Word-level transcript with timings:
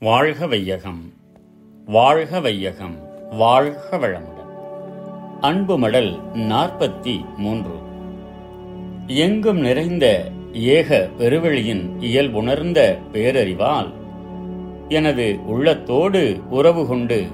வாழ்க 0.00 0.46
வையகம் 0.46 1.12
வாழ்க 1.86 2.40
வையகம் 2.40 2.96
வாழ்க 3.30 3.98
வளமுடன். 3.98 4.50
அன்பு 5.40 5.78
மடல் 5.78 6.20
நாற்பத்தி 6.34 7.24
மூன்று. 7.36 7.72
எங்கும் 9.06 9.60
நிறைந்த 9.60 10.30
ஏக 10.52 11.08
பெருவெளியின் 11.18 12.00
இயல்புணர்ந்த 12.00 12.98
பேரறிவால் 13.12 13.92
எனது 14.88 15.38
உள்ளத்தோடு 15.46 16.40
உறவு 16.48 16.86
கொண்டு 16.86 17.26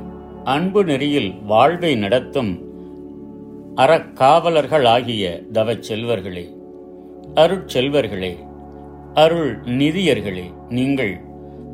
அன்பு 0.44 0.84
நெறியில் 0.84 1.42
வாழ்வை 1.44 1.94
நடத்தும் 1.94 2.62
அறக்காவலர்களாகிய 3.76 5.50
தவச் 5.52 5.82
செல்வர்களே 5.82 6.54
அருட்செல்வர்களே 7.34 8.38
அருள் 9.14 9.60
நிதியர்களே 9.60 10.54
நீங்கள் 10.68 11.23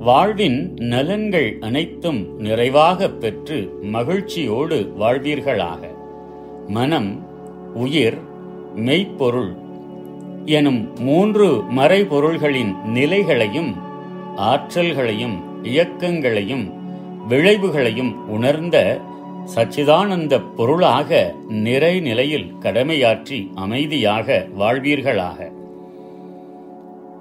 வாழ்வின் 0.01 0.75
நலன்கள் 0.75 1.57
அனைத்தும் 1.61 2.41
நிறைவாகப் 2.41 3.21
பெற்று 3.21 3.79
மகிழ்ச்சியோடு 3.83 4.93
வாழ்வீர்களாக. 5.01 5.79
மனம் 6.69 7.27
உயிர் 7.75 8.19
மெய்ப்பொருள் 8.75 9.55
எனும் 10.45 10.97
மூன்று 11.01 11.63
மறைபொருள்களின் 11.77 12.75
நிலைகளையும் 12.85 13.75
ஆற்றல்களையும் 14.37 15.39
இயக்கங்களையும் 15.63 16.73
விளைவுகளையும் 17.29 18.15
உணர்ந்த 18.29 19.01
சச்சிதானந்த 19.55 20.43
பொருளாக 20.57 21.35
நிறைநிலையில் 21.49 22.53
கடமையாற்றி 22.61 23.49
அமைதியாக 23.55 24.47
வாழ்வீர்களாக. 24.59 25.59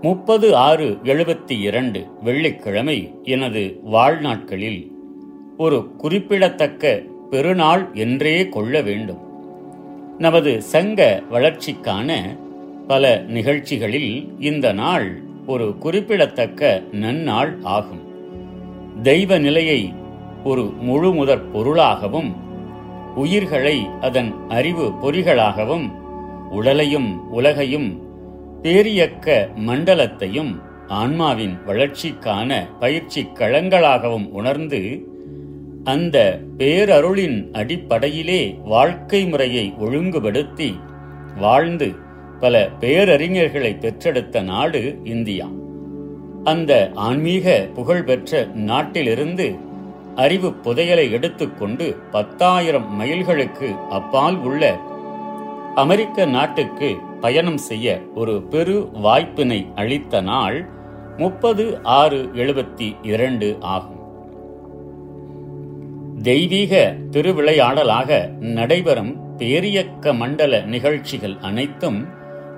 முப்பது 0.01 0.55
ஆறு 0.55 0.97
எழுபத்தி 1.03 1.59
இரண்டு 1.61 2.07
வெள்ளிக்கிழமை 2.23 3.15
எனது 3.23 3.79
வாழ்நாட்களில் 3.83 4.91
ஒரு 5.57 5.95
குறிப்பிடத்தக்க 5.97 7.01
பெருநாள் 7.29 7.89
என்றே 7.93 8.49
கொள்ள 8.49 8.81
வேண்டும். 8.81 9.17
நமது 10.17 10.61
சங்க 10.61 11.23
வளர்ச்சிக்கான 11.31 12.37
பல 12.87 13.23
நிகழ்ச்சிகளில் 13.27 14.35
இந்த 14.39 14.73
நாள் 14.73 15.21
ஒரு 15.45 15.77
குறிப்பிடத்தக்க 15.77 16.83
நன்னாள் 16.91 17.63
ஆகும். 17.63 18.01
தெய்வ 19.01 19.37
நிலையை 19.37 19.93
ஒரு 20.43 20.73
முழுமுதற் 20.81 21.51
பொருளாகவும் 21.51 22.35
உயிர்களை 23.15 23.87
அதன் 24.01 24.33
அறிவு 24.47 24.91
பொறிகளாகவும் 25.01 25.91
உடலையும் 26.49 27.29
உலகையும் 27.29 28.08
பேரியக்க 28.61 29.47
மண்டலத்தையும் 29.55 30.61
ஆன்மாவின் 30.87 31.57
வளர்ச்சிக்கான 31.67 32.67
பயிற்சி 32.79 33.27
களங்களாகவும் 33.33 34.29
உணர்ந்து 34.29 35.07
அந்த 35.83 36.39
பேரருளின் 36.57 37.51
அடிப்படையிலே 37.51 38.59
வாழ்க்கை 38.63 39.25
முறையை 39.25 39.73
ஒழுங்குபடுத்தி 39.79 40.79
வாழ்ந்து 41.37 41.95
பல 42.39 42.69
பேரறிஞர்களை 42.79 43.79
பெற்றெடுத்த 43.79 44.41
நாடு 44.41 44.99
இந்தியா. 45.03 45.47
அந்த 46.43 46.91
ஆன்மீக 46.95 47.69
புகழ்பெற்ற 47.73 48.45
நாட்டிலிருந்து 48.45 49.55
அறிவு 50.15 50.49
புதையலை 50.49 51.11
எடுத்துக்கொண்டு 51.11 51.97
பத்தாயிரம் 52.11 53.01
மைல்களுக்கு 53.01 53.89
அப்பால் 53.89 54.35
உள்ள 54.35 54.79
அமெரிக்க 55.75 56.25
நாட்டுக்கு 56.25 56.97
பயணம் 57.19 57.57
செய்ய 57.57 58.01
ஒரு 58.15 58.41
பெரு 58.41 58.89
வாய்ப்பினை 58.93 59.67
அளித்த 59.75 60.21
நாள் 60.21 60.69
முப்பது 61.17 61.79
ஆறு 61.83 62.29
எழுபத்தி 62.33 62.95
இரண்டு 63.01 63.57
ஆகும். 63.59 63.97
தெய்வீக 66.21 66.95
திருவிளையாடலாக 67.11 68.31
நடைபெறும் 68.37 69.37
பேரியக்க 69.37 70.15
மண்டல 70.15 70.61
நிகழ்ச்சிகள் 70.61 71.35
அனைத்தும் 71.41 72.07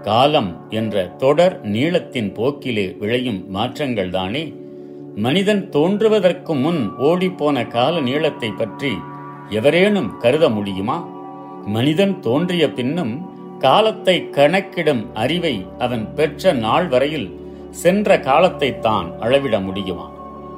காலம் 0.01 0.65
என்ற 0.69 1.07
தொடர் 1.07 1.61
நீளத்தின் 1.65 2.33
போக்கிலே 2.33 2.97
விளையும் 2.97 3.55
மாற்றங்கள்தானே. 3.55 4.55
மனிதன் 5.15 5.69
தோன்றுவதற்கு 5.69 6.55
முன் 6.55 6.91
ஓடிப்போன 6.97 7.67
கால 7.67 7.99
நீளத்தை 7.99 8.49
பற்றி 8.49 8.91
எவரேனும் 9.49 10.17
கருத 10.17 10.49
முடியுமா? 10.49 11.09
மனிதன் 11.65 12.19
தோன்றிய 12.19 12.71
பின்னும் 12.71 13.30
காலத்தை 13.61 14.29
கணக்கிடும் 14.29 15.03
அறிவை 15.13 15.55
அவன் 15.77 16.13
பெற்ற 16.15 16.53
நாள் 16.53 16.87
வரையில் 16.87 17.29
சென்ற 17.71 18.19
காலத்தை 18.19 18.79
தான் 18.79 19.19
அளவிட 19.19 19.59
முடியுமா 19.59 20.07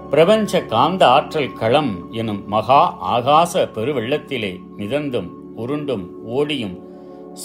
பிரபஞ்ச 0.09 0.61
காந்த 0.65 1.03
ஆற்றல் 1.07 1.53
களம் 1.53 1.93
எனும் 2.11 2.41
மகா 2.47 2.81
ஆகாச 3.11 3.63
பெருவெள்ளத்திலே 3.75 4.51
மிதந்தும் 4.77 5.29
உருண்டும் 5.57 6.05
ஓடியும் 6.31 6.75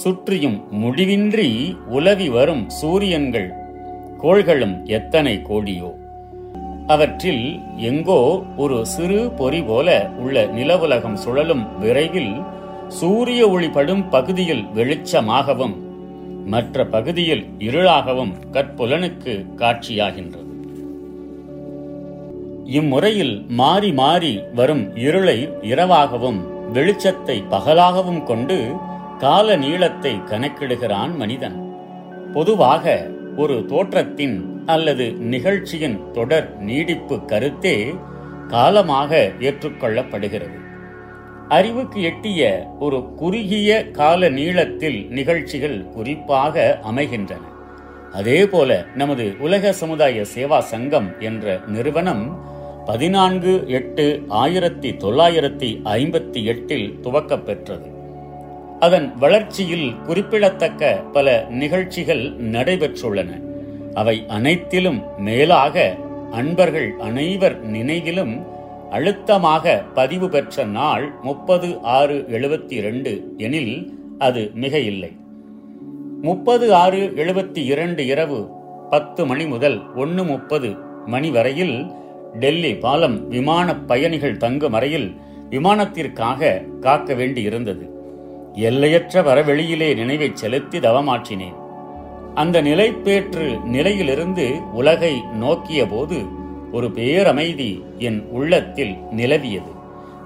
சுற்றியும் 0.03 0.59
முடிவின்றி 0.83 1.49
உலவி 1.89 2.29
வரும் 2.29 2.65
சூரியன்கள் 2.81 3.49
கோள்களும் 4.19 4.77
எத்தனை 4.89 5.43
கோடியோ? 5.43 5.91
அவற்றில் 6.87 7.45
எங்கோ 7.83 8.21
ஒரு 8.57 8.87
சிறு 8.87 9.31
பொறி 9.31 9.63
போல 9.63 9.89
உள்ள 10.19 10.47
நிலவுலகம் 10.49 11.19
சுழலும் 11.25 11.65
விரைவில் 11.79 12.33
சூரிய 12.89 13.49
ஒளி 13.49 13.69
படும் 13.69 14.09
பகுதியில் 14.09 14.65
வெளிச்சமாகவும் 14.75 15.75
மற்ற 16.47 16.87
பகுதியில் 16.87 17.45
இருளாகவும் 17.59 18.33
கற்புலனுக்கு 18.53 19.47
காட்சியாகின்றது. 19.57 20.47
இம்முறையில் 22.65 23.47
மாறி 23.49 23.93
மாறி 23.93 24.41
வரும் 24.55 24.97
இருளை 24.97 25.49
இரவாகவும் 25.63 26.41
வெளிச்சத்தை 26.73 27.43
பகலாகவும் 27.51 28.25
கொண்டு 28.25 28.77
கால 29.19 29.57
நீளத்தை 29.57 30.15
கணக்கிடுகிறான் 30.15 31.17
மனிதன். 31.17 31.73
பொதுவாக 32.33 33.11
ஒரு 33.37 33.65
தோற்றத்தின் 33.69 34.65
அல்லது 34.67 35.13
நிகழ்ச்சியின் 35.13 36.13
தொடர் 36.13 36.61
நீடிப்பு 36.61 37.25
கருத்தே 37.25 37.95
காலமாக 38.49 39.31
ஏற்றுக்கொள்ளப்படுகிறது. 39.41 40.68
அறிவுக்கு 41.49 42.03
எட்டிய 42.03 42.67
ஒரு 42.79 43.15
குறுகிய 43.17 43.91
கால 43.91 44.29
நீளத்தில் 44.29 45.07
நிகழ்ச்சிகள் 45.11 45.85
குறிப்பாக 45.85 46.79
அமைகின்றன. 46.83 47.41
அதேபோல 48.13 48.85
நமது 48.95 49.35
உலக 49.39 49.73
சமுதாய 49.73 50.25
சேவா 50.35 50.59
சங்கம் 50.59 51.21
என்ற 51.21 51.61
நிறுவனம் 51.67 52.39
பதினான்கு 52.87 53.65
எட்டு 53.67 54.25
ஆயிரத்தி 54.29 54.91
தொள்ளாயிரத்தி 54.91 55.71
ஐம்பத்தி 55.85 56.45
எட்டில் 56.45 57.01
துவக்க 57.01 57.39
பெற்றது. 57.39 57.89
அதன் 58.81 59.19
வளர்ச்சியில் 59.19 59.95
குறிப்பிடத்தக்க 60.07 61.03
பல 61.13 61.47
நிகழ்ச்சிகள் 61.51 62.25
நடைபெற்றுள்ளன. 62.51 63.41
அவை 63.95 64.25
அனைத்திலும் 64.29 65.03
மேலாக 65.19 65.97
அன்பர்கள் 66.31 66.95
அனைவர் 67.01 67.61
நினைவிலும் 67.61 68.57
அழுத்தமாக 68.91 69.85
பதிவு 69.95 70.29
பெற்ற 70.29 70.65
நாள் 70.65 71.13
முப்பது 71.23 71.79
ஆறு 71.83 72.25
எழுபத்தி 72.29 72.73
இரண்டு 72.73 73.35
எனில் 73.37 73.93
அது 74.19 74.51
மிக 74.55 74.79
இல்லை 74.79 75.17
முப்பது 76.23 76.75
ஆறு 76.75 77.13
எழுபத்தி 77.17 77.59
இரண்டு 77.65 78.07
இரவு 78.07 78.49
பத்து 78.91 79.27
மணி 79.27 79.47
முதல் 79.47 79.95
ஒன்று 79.95 80.25
முப்பது 80.25 80.77
மணி 81.07 81.31
வரையில் 81.31 81.87
டெல்லி 82.39 82.75
பாலம் 82.75 83.29
விமான 83.29 83.77
பயணிகள் 83.77 84.37
தங்கும் 84.37 84.73
அறையில் 84.73 85.17
விமானத்திற்காக 85.51 86.65
காக்க 86.81 87.15
வேண்டியிருந்தது. 87.15 87.89
எல்லையற்ற 88.53 89.23
வரவெளியிலே 89.23 89.95
நினைவை 89.95 90.31
செலுத்தி 90.35 90.79
தவமாற்றினேன். 90.79 91.57
அந்த 92.35 92.63
நிலைப்பேற்று 92.63 93.59
நிலையிலிருந்து 93.65 94.61
உலகை 94.73 95.23
நோக்கிய 95.33 95.87
போது 95.87 96.19
ஒரு 96.73 96.89
பேரமைதி 96.89 97.83
என் 97.99 98.27
உள்ளத்தில் 98.31 98.95
நிலவியது. 99.17 99.73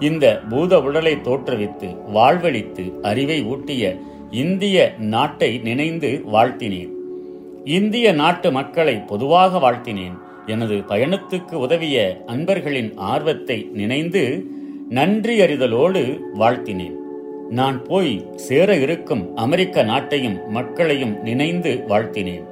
இந்த 0.00 0.40
பூத 0.48 0.80
உடலை 0.80 1.16
தோற்றுவித்து 1.16 1.96
வாழ்வழித்து 2.14 3.00
அறிவை 3.00 3.44
ஊட்டிய 3.44 3.98
இந்திய 4.30 4.94
நாட்டை 4.98 5.58
நினைந்து 5.58 6.22
வாழ்த்தினேன். 6.32 6.90
இந்திய 7.64 8.12
நாட்டு 8.12 8.52
மக்களை 8.52 8.96
பொதுவாக 8.96 9.70
வாழ்த்தினேன். 9.70 10.18
எனது 10.46 10.74
பயணத்துக்கு 10.74 11.54
உதவிய 11.54 12.22
அன்பர்களின் 12.26 12.92
ஆர்வத்தை 12.96 13.68
நினைந்து 13.72 14.46
நன்றி 14.88 15.40
அறிதலோடு 15.40 16.18
வாழ்த்தினேன். 16.38 17.00
நான் 17.50 17.82
போய் 17.82 18.26
சேர 18.36 18.76
இருக்கும் 18.76 19.36
அமெரிக்க 19.36 19.82
நாட்டையும் 19.84 20.48
மக்களையும் 20.48 21.22
நினைந்து 21.22 21.84
வாழ்த்தினேன். 21.88 22.50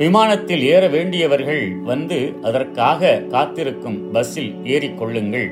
விமானத்தில் 0.00 0.62
ஏற 0.62 0.88
வேண்டியவர்கள் 0.88 1.74
வந்து 1.74 2.34
அதற்காக 2.42 3.22
காத்திருக்கும் 3.28 4.10
பஸ்ஸில் 4.10 4.54
ஏறிக்கொள்ளுங்கள் 4.64 5.48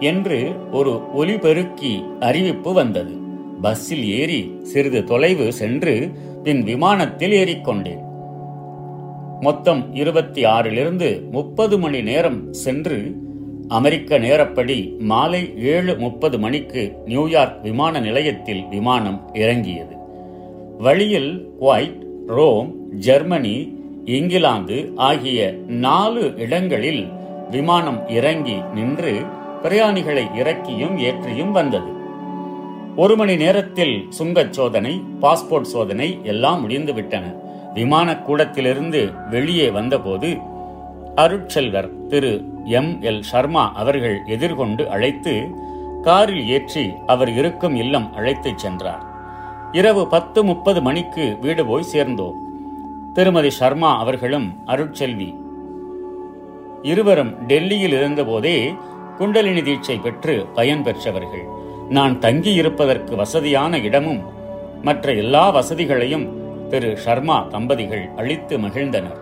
என்று 0.00 0.52
ஒரு 0.72 1.12
ஒலிபெருக்கி 1.14 2.04
அறிவிப்பு 2.20 2.72
வந்தது. 2.72 3.14
பஸ்ஸில் 3.60 4.04
ஏறி 4.04 4.58
சிறிது 4.62 5.04
தொலைவு 5.04 5.52
சென்று 5.52 6.10
பின் 6.42 6.62
விமானத்தில் 6.62 7.32
ஏறிக்கொண்டேன். 7.32 8.02
மொத்தம் 9.40 9.94
இருபத்தி 9.94 10.44
ஆறிலிருந்து 10.44 11.30
முப்பது 11.30 11.78
மணி 11.78 12.02
நேரம் 12.02 12.52
சென்று 12.52 13.16
அமெரிக்க 13.68 14.18
நேரப்படி 14.18 14.98
மாலை 14.98 15.54
ஏழு 15.56 15.98
முப்பது 15.98 16.38
மணிக்கு 16.38 16.96
நியூயார்க் 17.04 17.62
விமான 17.62 18.00
நிலையத்தில் 18.00 18.68
விமானம் 18.68 19.30
இறங்கியது. 19.34 19.94
வழியில் 20.78 21.48
குவைட் 21.60 22.04
ரோம் 22.26 22.74
ஜெர்மனி 22.92 23.78
இங்கிலாந்து 24.04 24.92
ஆகிய 24.96 25.54
நாலு 25.66 26.34
இடங்களில் 26.36 27.12
விமானம் 27.50 28.08
இறங்கி 28.08 28.54
நின்று 28.74 29.22
பிரயாணிகளை 29.62 30.24
இறக்கியும் 30.34 30.98
ஏற்றியும் 30.98 31.50
வந்தது. 31.50 31.86
ஒரு 32.96 33.16
மணி 33.16 33.36
நேரத்தில் 33.36 34.06
சுங்கச் 34.18 34.52
சோதனை 34.52 35.02
பாஸ்போர்ட் 35.22 35.60
சோதனை 35.60 36.18
எல்லாம் 36.22 36.68
முடிந்துவிட்டன 36.68 37.34
விமானக்கூடத்திலிருந்து 37.74 39.28
வெளியே 39.28 39.70
வந்தபோது 39.70 40.36
அருட்செல்வர் 41.16 42.06
திரு 42.06 42.44
எம். 42.64 43.02
எல். 43.02 43.20
சர்மா 43.20 43.72
அவர்கள் 43.74 44.20
எதிர்கொண்டு 44.26 44.90
அழைத்து 44.90 45.46
காரில் 46.02 46.48
ஏற்றி 46.48 46.90
அவர் 47.06 47.28
இருக்கும் 47.28 47.74
இல்லம் 47.74 48.14
அழைத்துச் 48.14 48.58
சென்றார். 48.58 49.15
இரவு 49.72 50.06
பத்து 50.06 50.44
முப்பது 50.44 50.82
மணிக்கு 50.82 51.36
வீடு 51.40 51.66
போய் 51.66 51.82
சேர்ந்தோம். 51.82 52.34
திருமதி 53.14 53.50
சர்மா 53.50 53.98
அவர்களும் 53.98 54.58
அருட்செல்வி. 54.66 55.34
இருவரும் 56.82 57.46
டெல்லியில் 57.46 57.92
இருந்தபோதே 57.92 58.74
குண்டலினி 59.18 59.62
தீட்சை 59.62 60.02
பெற்று 60.02 60.46
பயன் 60.54 60.82
பெற்றவர்கள். 60.82 61.44
நான் 61.88 62.18
தங்கி 62.18 62.52
இருப்பதற்கு 62.52 63.16
வசதியான 63.16 63.78
இடமும் 63.78 64.22
மற்ற 64.82 65.12
எல்லா 65.12 65.48
வசதிகளையும் 65.48 66.28
திரு 66.68 66.98
ஷர்மா 67.04 67.48
தம்பதிகள் 67.48 68.08
அளித்து 68.16 68.58
மகிழ்ந்தனர். 68.58 69.20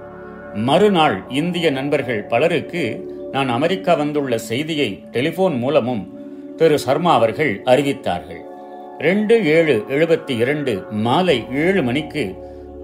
மறுநாள் 0.54 1.24
இந்திய 1.28 1.70
நண்பர்கள் 1.70 2.24
பலருக்கு 2.24 3.12
நான் 3.32 3.48
அமெரிக்கா 3.48 3.94
வந்துள்ள 3.94 4.38
செய்தியை 4.38 5.04
டெலிபோன் 5.10 5.58
மூலமும் 5.58 6.18
திரு 6.56 6.78
சர்மா 6.78 7.14
அவர்கள் 7.14 7.62
அறிவித்தார்கள். 7.64 8.52
ரெண்டு 8.98 9.44
ஏழு 9.44 9.84
எழுபத்தி 9.88 10.30
இரண்டு 10.30 10.86
மாலை 10.90 11.46
ஏழு 11.50 11.82
மணிக்கு 11.82 12.34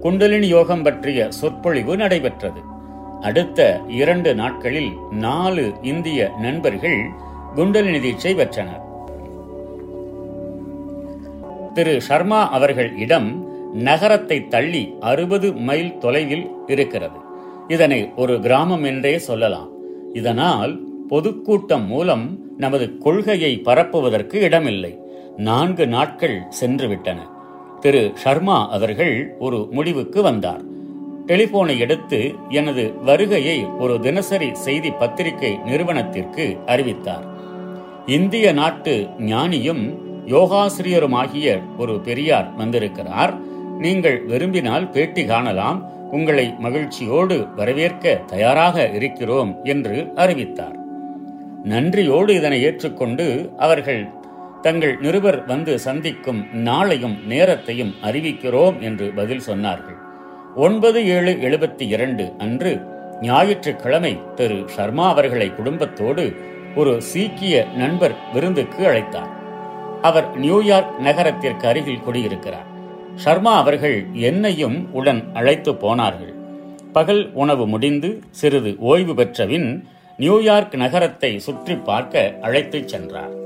குண்டலினி 0.01 0.47
யோகம் 0.47 0.83
பற்றிய 0.83 1.31
சொற்பொழிவு 1.31 1.97
நடைபெற்றது. 1.97 2.61
அடுத்த 3.21 3.79
இரண்டு 3.87 4.35
நாட்களில் 4.35 4.91
நாலு 5.11 5.73
இந்திய 5.81 6.31
நண்பர்கள் 6.41 7.01
குண்டலினி 7.55 7.99
தீட்சை 7.99 8.35
பெற்றனர். 8.35 8.81
திரு 11.73 12.01
சர்மா 12.01 12.51
அவர்கள் 12.51 12.97
இடம் 12.97 13.47
நகரத்தை 13.73 14.47
தள்ளி 14.47 14.93
அறுபது 14.99 15.53
மைல் 15.53 15.97
தொலைவில் 15.97 16.51
இருக்கிறது. 16.67 17.19
இதனை 17.67 18.11
ஒரு 18.15 18.39
கிராமம் 18.39 18.83
என்றே 18.83 19.17
சொல்லலாம். 19.17 19.69
இதனால் 20.13 20.79
பொதுக்கூட்டம் 21.07 21.85
மூலம் 21.85 22.39
நமது 22.57 22.97
கொள்கையை 22.97 23.61
பரப்புவதற்கு 23.65 24.41
இடமில்லை. 24.41 25.00
நான்கு 25.37 25.87
நாட்கள் 25.87 26.43
சென்றுவிட்டன. 26.61 27.17
திரு 27.79 28.13
ஷர்மா 28.23 28.67
அவர்கள் 28.67 29.35
ஒரு 29.39 29.67
முடிவுக்கு 29.71 30.21
வந்தார். 30.21 30.61
டெலிபோனை 31.27 31.79
எடுத்து 31.79 32.35
எனது 32.49 32.93
வருகையை 33.01 33.65
ஒரு 33.65 33.99
தினசரி 33.99 34.55
செய்தி 34.55 34.91
பத்திரிகை 34.91 35.57
நிறுவனத்திற்கு 35.65 36.57
அறிவித்தார். 36.65 37.23
இந்திய 38.05 38.51
நாட்டு 38.51 39.07
ஞானியும் 39.19 39.97
யோகாசிரியருமாகிய 40.25 41.61
ஒரு 41.77 41.99
பெரியார் 41.99 42.55
வந்திருக்கிறார். 42.55 43.37
நீங்கள் 43.79 44.23
விரும்பினால் 44.23 44.89
பேட்டி 44.89 45.25
காணலாம். 45.25 46.09
உங்களை 46.11 46.55
மகிழ்ச்சியோடு 46.59 47.47
வரவேற்க 47.55 48.21
தயாராக 48.25 48.89
இருக்கிறோம் 48.89 49.57
என்று 49.63 50.11
அறிவித்தார். 50.15 50.75
நன்றியோடு 51.63 52.35
இதனை 52.35 52.61
ஏற்றுக்கொண்டு 52.61 53.51
அவர்கள் 53.57 54.09
தங்கள் 54.61 54.97
நிருபர் 54.97 55.45
வந்து 55.45 55.79
சந்திக்கும் 55.79 56.45
நாளையும் 56.53 57.23
நேரத்தையும் 57.25 57.93
அறிவிக்கிறோம் 58.03 58.79
என்று 58.79 59.11
பதில் 59.15 59.41
சொன்னார்கள். 59.47 59.97
ஒன்பது 60.55 61.05
ஏழு 61.05 61.37
எழுபத்தி 61.41 61.81
இரண்டு 61.87 62.33
அன்று 62.37 62.81
ஞாயிற்றுக்கிழமை 63.21 64.19
திரு 64.35 64.63
சர்மா 64.65 65.09
அவர்களை 65.09 65.55
குடும்பத்தோடு 65.55 66.35
ஒரு 66.75 67.01
சீக்கிய 67.01 67.67
நண்பர் 67.75 68.15
விருந்துக்கு 68.33 68.87
அழைத்தார். 68.87 69.31
அவர் 70.01 70.37
நியூயார்க் 70.37 70.99
நகரத்திற்கு 70.99 71.67
அருகில் 71.67 71.99
குடியிருக்கிறார். 71.99 72.67
சர்மா 73.15 73.57
அவர்கள் 73.57 74.05
என்னையும் 74.13 74.93
உடன் 74.93 75.29
அழைத்து 75.33 75.75
போனார்கள். 75.75 76.33
பகல் 76.93 77.33
உணவு 77.33 77.67
முடிந்து 77.67 78.21
சிறிது 78.29 78.75
ஓய்வு 78.79 79.15
பெற்றபின் 79.15 79.87
நியூயார்க் 80.17 80.75
நகரத்தை 80.75 81.39
சுற்றி 81.39 81.75
பார்க்க 81.75 82.37
அழைத்துச் 82.41 82.87
சென்றார். 82.87 83.39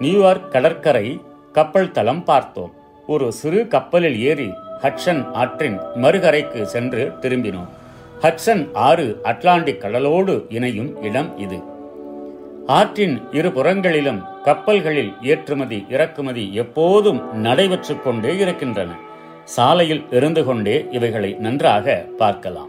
நியூயார்க் 0.00 0.50
கடற்கரை 0.50 1.20
கப்பல் 1.52 1.90
தளம் 1.90 2.24
பார்த்தோம். 2.24 2.72
ஒரு 3.06 3.32
சிறு 3.32 3.68
கப்பலில் 3.68 4.20
ஏறி 4.20 4.52
ஹட்சன் 4.82 5.32
ஆற்றின் 5.32 5.80
மறுகரைக்கு 5.80 6.62
சென்று 6.62 7.12
திரும்பினோம். 7.20 7.68
ஹட்சன் 8.20 8.68
ஆறு 8.72 9.20
அட்லாண்டிக் 9.24 9.80
கடலோடு 9.80 10.46
இணையும் 10.48 11.02
இடம் 11.02 11.38
இது. 11.38 11.62
ஆற்றின் 12.66 13.22
இரு 13.32 13.52
புறங்களிலும் 13.52 14.22
கப்பல்களில் 14.44 15.12
ஏற்றுமதி 15.22 15.86
இறக்குமதி 15.88 16.54
எப்போதும் 16.54 17.36
நடைபெற்றுக் 17.36 18.04
கொண்டே 18.04 18.36
இருக்கின்றன. 18.36 18.96
சாலையில் 19.44 20.04
இருந்து 20.10 20.44
கொண்டே 20.44 20.86
இவைகளை 20.90 21.32
நன்றாக 21.32 22.06
பார்க்கலாம். 22.16 22.68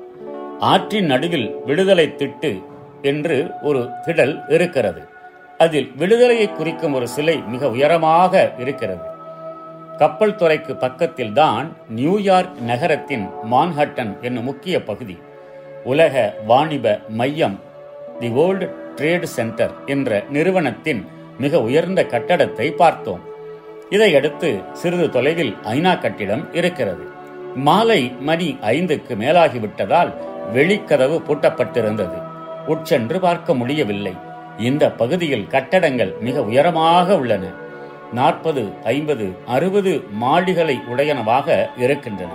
ஆற்றின் 0.60 1.06
நடுவில் 1.06 1.56
விடுதலை 1.66 2.14
திட்டு 2.18 2.64
என்று 3.02 3.52
ஒரு 3.62 3.90
திடல் 4.06 4.52
இருக்கிறது. 4.52 5.11
அதில் 5.64 5.90
விடுதலையை 6.00 6.48
குறிக்கும் 6.52 6.94
ஒரு 6.98 7.08
சிலை 7.16 7.36
மிக 7.54 7.70
உயரமாக 7.76 8.34
இருக்கிறது. 8.64 9.06
கப்பல் 9.98 10.36
துறைக்கு 10.36 10.74
பக்கத்தில் 10.76 11.34
தான் 11.34 11.68
நியூயார்க் 11.98 12.56
நகரத்தின் 12.70 13.26
மான்ஹட்டன் 13.52 14.14
என்னும் 14.22 14.48
முக்கிய 14.50 14.76
பகுதி. 14.84 15.18
உலக 15.84 16.24
வாணிப 16.48 16.96
மையம் 17.20 17.58
தி 18.20 18.30
வேர்ல்டு 18.38 18.68
ட்ரேட் 18.96 19.28
சென்டர் 19.36 19.74
என்ற 19.86 20.24
நிறுவனத்தின் 20.30 21.02
மிக 21.38 21.62
உயர்ந்த 21.62 22.02
கட்டடத்தை 22.14 22.68
பார்த்தோம். 22.82 23.24
இதையடுத்து 23.90 24.50
சிறிது 24.74 25.08
தொலைவில் 25.10 25.54
ஐநா 25.76 25.94
கட்டிடம் 26.00 26.44
இருக்கிறது. 26.54 27.06
மாலை 27.68 28.02
மணி 28.30 28.50
ஐந்துக்கு 28.74 29.14
மேலாகிவிட்டதால் 29.24 30.12
வெளிக்கதவு 30.54 31.18
பூட்டப்பட்டிருந்தது. 31.28 32.20
உட்சென்று 32.68 33.20
பார்க்க 33.20 33.54
முடியவில்லை. 33.54 34.16
இந்த 34.62 34.92
பகுதியில் 34.92 35.48
கட்டடங்கள் 35.48 36.16
மிக 36.20 36.44
உயரமாக 36.44 37.18
உள்ளன. 37.18 37.46
நாற்பது 38.14 38.64
ஐம்பது 38.84 39.26
அறுபது 39.46 39.92
மாடிகளை 40.22 40.76
உடையனவாக 40.94 41.70
இருக்கின்றன. 41.78 42.32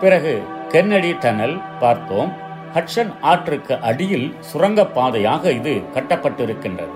பிறகு 0.00 0.42
கென்னடி 0.68 1.12
டனல் 1.20 1.56
பார்த்தோம். 1.78 2.32
ஹட்சன் 2.74 3.12
ஆற்றுக்கு 3.20 3.74
அடியில் 3.80 4.28
சுரங்கப்பாதையாக 4.50 5.44
இது 5.50 5.74
கட்டப்பட்டிருக்கின்றது. 5.94 6.94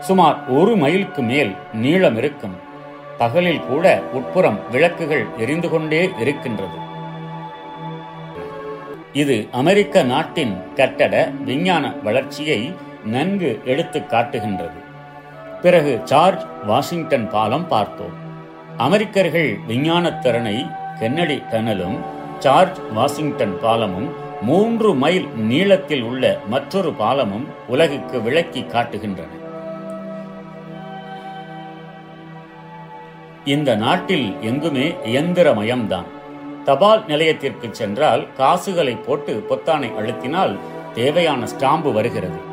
சுமார் 0.00 0.38
ஒரு 0.48 0.76
மைலுக்கு 0.76 1.22
மேல் 1.22 1.52
நீளம் 1.72 2.16
இருக்கும். 2.16 2.56
பகலில் 3.18 3.66
கூட 3.68 3.86
உட்புறம் 4.12 4.58
விளக்குகள் 4.70 5.26
எரிந்து 5.38 5.68
கொண்டே 5.70 6.10
இருக்கின்றது. 6.20 6.78
இது 9.12 9.48
அமெரிக்க 9.52 10.02
நாட்டின் 10.02 10.54
கட்டட 10.74 11.14
விஞ்ஞான 11.44 11.92
வளர்ச்சியை 12.02 12.60
நன்கு 13.04 13.60
எடுத்து 13.64 14.06
காட்டுகின்றது. 14.06 14.82
பிறகு 15.62 16.00
ஜார்ஜ் 16.04 16.42
வாஷிங்டன் 16.66 17.30
பாலம் 17.30 17.68
பார்த்தோம். 17.68 18.22
அமெரிக்கர்கள் 18.76 19.58
விஞ்ஞான 19.66 20.12
திறனை 20.12 20.66
கென்னடி 20.98 21.42
டனலும் 21.50 21.96
ஜார்ஜ் 22.38 22.78
வாஷிங்டன் 22.92 23.58
பாலமும் 23.62 24.08
மூன்று 24.42 24.94
மைல் 24.94 25.26
நீளத்தில் 25.26 26.02
உள்ள 26.02 26.38
மற்றொரு 26.48 26.92
பாலமும் 26.92 27.46
உலகுக்கு 27.68 28.22
விளக்கி 28.22 28.60
காட்டுகின்றன. 28.60 29.28
இந்த 33.44 33.74
நாட்டில் 33.74 34.36
எங்குமே 34.40 34.94
இயந்திரமயம்தான். 35.04 36.06
தபால் 36.64 37.06
நிலையத்திற்கு 37.06 37.68
சென்றால் 37.70 38.32
காசுகளை 38.32 38.96
போட்டு 38.96 39.46
பொத்தானை 39.50 39.92
அழுத்தினால் 40.00 40.58
தேவையான 40.94 41.44
ஸ்டாம்பு 41.44 41.92
வருகிறது. 41.92 42.52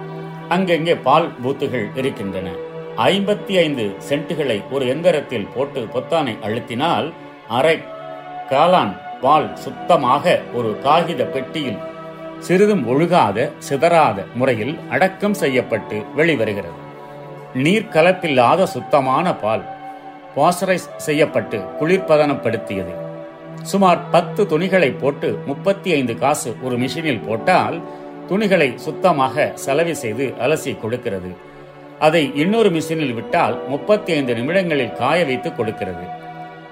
அங்கங்கே 0.54 0.96
பால் 1.06 1.28
பூத்துகள் 1.44 1.86
இருக்கின்றன. 2.00 2.48
ஐம்பத்தி 3.12 3.54
ஐந்து 3.66 3.84
சென்ட்டுகளை 4.08 4.58
ஒரு 4.72 4.86
எந்திரத்தில் 4.94 5.48
போட்டு 5.54 5.82
பொத்தானை 5.94 6.34
அழுத்தினால் 6.46 7.08
அரை 7.58 7.78
காளான் 8.50 8.94
பால் 9.22 9.48
சுத்தமாக 9.56 10.34
ஒரு 10.54 10.72
காகித 10.86 11.24
பெட்டியில் 11.36 11.80
சிறிதும் 12.40 12.84
ஒழுகாத 12.88 13.48
சிதறாத 13.70 14.26
முறையில் 14.34 14.74
அடக்கம் 14.90 15.38
செய்யப்பட்டு 15.44 15.98
வெளிவருகிறது. 16.18 16.80
நீர் 17.64 17.92
கலப்பில்லாத 17.94 18.68
சுத்தமான 18.76 19.36
பால் 19.36 19.66
பாசரைஸ் 20.36 20.90
செய்யப்பட்டு 21.08 21.58
குளிர்பதனப்படுத்தியது. 21.80 22.94
சுமார் 23.72 24.00
பத்து 24.10 24.42
துணிகளை 24.48 24.92
போட்டு 24.92 25.30
முப்பத்தி 25.46 25.90
ஐந்து 25.94 26.14
காசு 26.18 26.52
ஒரு 26.62 26.76
மிஷினில் 26.78 27.26
போட்டால் 27.28 27.78
துணிகளை 28.32 28.76
சுத்தமாக 28.76 29.52
சலவை 29.56 29.94
செய்து 29.94 30.34
அலசி 30.40 30.80
கொடுக்கிறது. 30.80 31.32
அதை 32.00 32.32
இன்னொரு 32.36 32.70
மிஷினில் 32.70 33.14
விட்டால் 33.14 33.68
முப்பத்தி 33.68 34.14
ஐந்து 34.14 34.36
நிமிடங்களில் 34.36 34.94
காய 34.94 35.26
வைத்து 35.26 35.56
கொடுக்கிறது. 35.56 36.06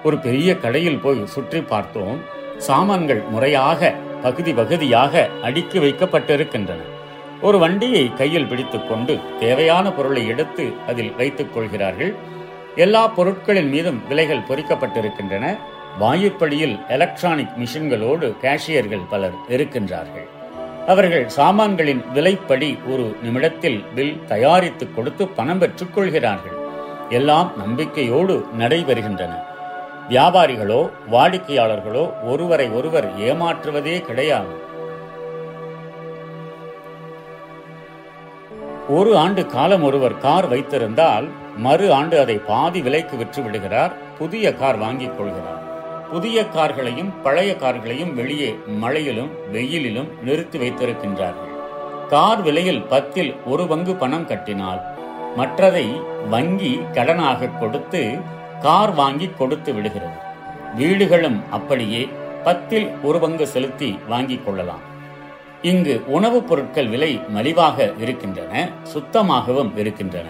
ஒரு 0.04 0.18
பெரிய 0.18 0.56
கடையில் 0.56 0.98
போய் 0.98 1.26
சுற்றி 1.26 1.60
பார்த்தோம் 1.60 2.20
சாமான்கள் 2.56 3.22
முறையாக 3.22 3.94
பகுதி 4.22 4.52
பகுதியாக 4.52 5.28
அடுக்கி 5.42 5.78
வைக்கப்பட்டிருக்கின்றன. 5.78 6.80
ஒரு 7.42 7.58
வண்டியை 7.58 8.12
கையில் 8.14 8.46
பிடித்துக்கொண்டு 8.46 9.18
தேவையான 9.38 9.92
பொருளை 9.92 10.26
எடுத்து 10.28 10.72
அதில் 10.88 11.14
வைத்துக் 11.16 11.54
கொள்கிறார்கள். 11.54 12.14
எல்லா 12.76 13.08
பொருட்களின் 13.08 13.68
மீதும் 13.68 14.02
விலைகள் 14.08 14.46
பொறிக்கப்பட்டிருக்கின்றன. 14.48 15.58
வாயுப்படியில் 16.00 16.88
எலக்ட்ரானிக் 16.88 17.56
மிஷின்களோடு 17.58 18.34
கேஷியர்கள் 18.42 19.08
பலர் 19.08 19.38
இருக்கின்றார்கள். 19.48 20.28
அவர்கள் 20.86 21.28
சாமான்களின் 21.28 22.04
விலைப்படி 22.14 22.78
ஒரு 22.92 23.16
நிமிடத்தில் 23.22 23.84
பில் 23.94 24.24
தயாரித்து 24.26 24.94
கொடுத்து 24.94 25.28
பணம் 25.28 25.58
பெற்றுக் 25.58 25.94
கொள்கிறார்கள். 25.94 26.58
எல்லாம் 27.08 27.52
நம்பிக்கையோடு 27.56 28.46
நடைபெறுகின்றன. 28.58 29.30
வியாபாரிகளோ 30.08 30.90
வாடிக்கையாளர்களோ 31.10 32.12
ஒருவரை 32.24 32.68
ஒருவர் 32.68 33.18
ஏமாற்றுவதே 33.18 34.00
கிடையாது. 34.00 34.68
ஒரு 38.88 39.16
ஆண்டு 39.16 39.46
காலம் 39.46 39.82
ஒருவர் 39.82 40.18
கார் 40.18 40.48
வைத்திருந்தால் 40.48 41.28
மறு 41.56 41.92
ஆண்டு 41.92 42.20
அதை 42.20 42.38
பாதி 42.38 42.80
விலைக்கு 42.80 43.16
விற்று 43.16 43.42
விடுகிறார் 43.42 43.92
புதிய 44.18 44.54
கார் 44.54 44.76
வாங்கிக் 44.76 45.18
கொள்கிறார். 45.18 45.69
புதிய 46.10 46.48
கார்களையும் 46.48 47.22
பழைய 47.22 47.56
கார்களையும் 47.56 48.14
வெளியே 48.14 48.58
மழையிலும் 48.66 49.30
வெயிலிலும் 49.52 50.08
நிறுத்தி 50.22 50.58
வைத்திருக்கின்றார்கள். 50.58 51.50
கார் 52.08 52.42
விலையில் 52.42 52.82
பத்தில் 52.82 53.36
ஒரு 53.46 53.66
பங்கு 53.66 53.94
பணம் 53.94 54.26
கட்டினால் 54.26 54.80
மற்றதை 55.36 56.02
வங்கி 56.28 56.80
கடனாக 56.92 57.58
கொடுத்து 57.58 58.18
கார் 58.60 58.94
வாங்கி 58.94 59.30
கொடுத்து 59.38 59.72
விடுகிறது. 59.72 60.16
வீடுகளும் 60.74 61.42
அப்படியே 61.50 62.08
பத்தில் 62.44 62.90
ஒரு 63.02 63.18
பங்கு 63.18 63.46
செலுத்தி 63.46 63.98
வாங்கிக் 64.08 64.46
கொள்ளலாம். 64.46 64.80
இங்கு 65.62 66.02
உணவுப் 66.06 66.48
பொருட்கள் 66.48 66.88
விலை 66.88 67.20
மலிவாக 67.28 67.92
இருக்கின்றன 67.98 68.68
சுத்தமாகவும் 68.82 69.76
இருக்கின்றன. 69.76 70.28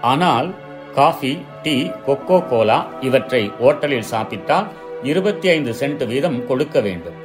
ஆனால் 0.00 0.54
காஃபி 0.94 1.44
டீ 1.62 1.90
கொக்கோ 2.06 2.48
கோலா 2.48 2.86
இவற்றை 3.00 3.52
ஓட்டலில் 3.60 4.10
சாப்பிட்டால் 4.14 4.66
இருபத்தி 5.02 5.48
ஐந்து 5.48 5.72
சென்ட் 5.80 6.06
வீதம் 6.06 6.46
கொடுக்க 6.46 6.80
வேண்டும். 6.80 7.18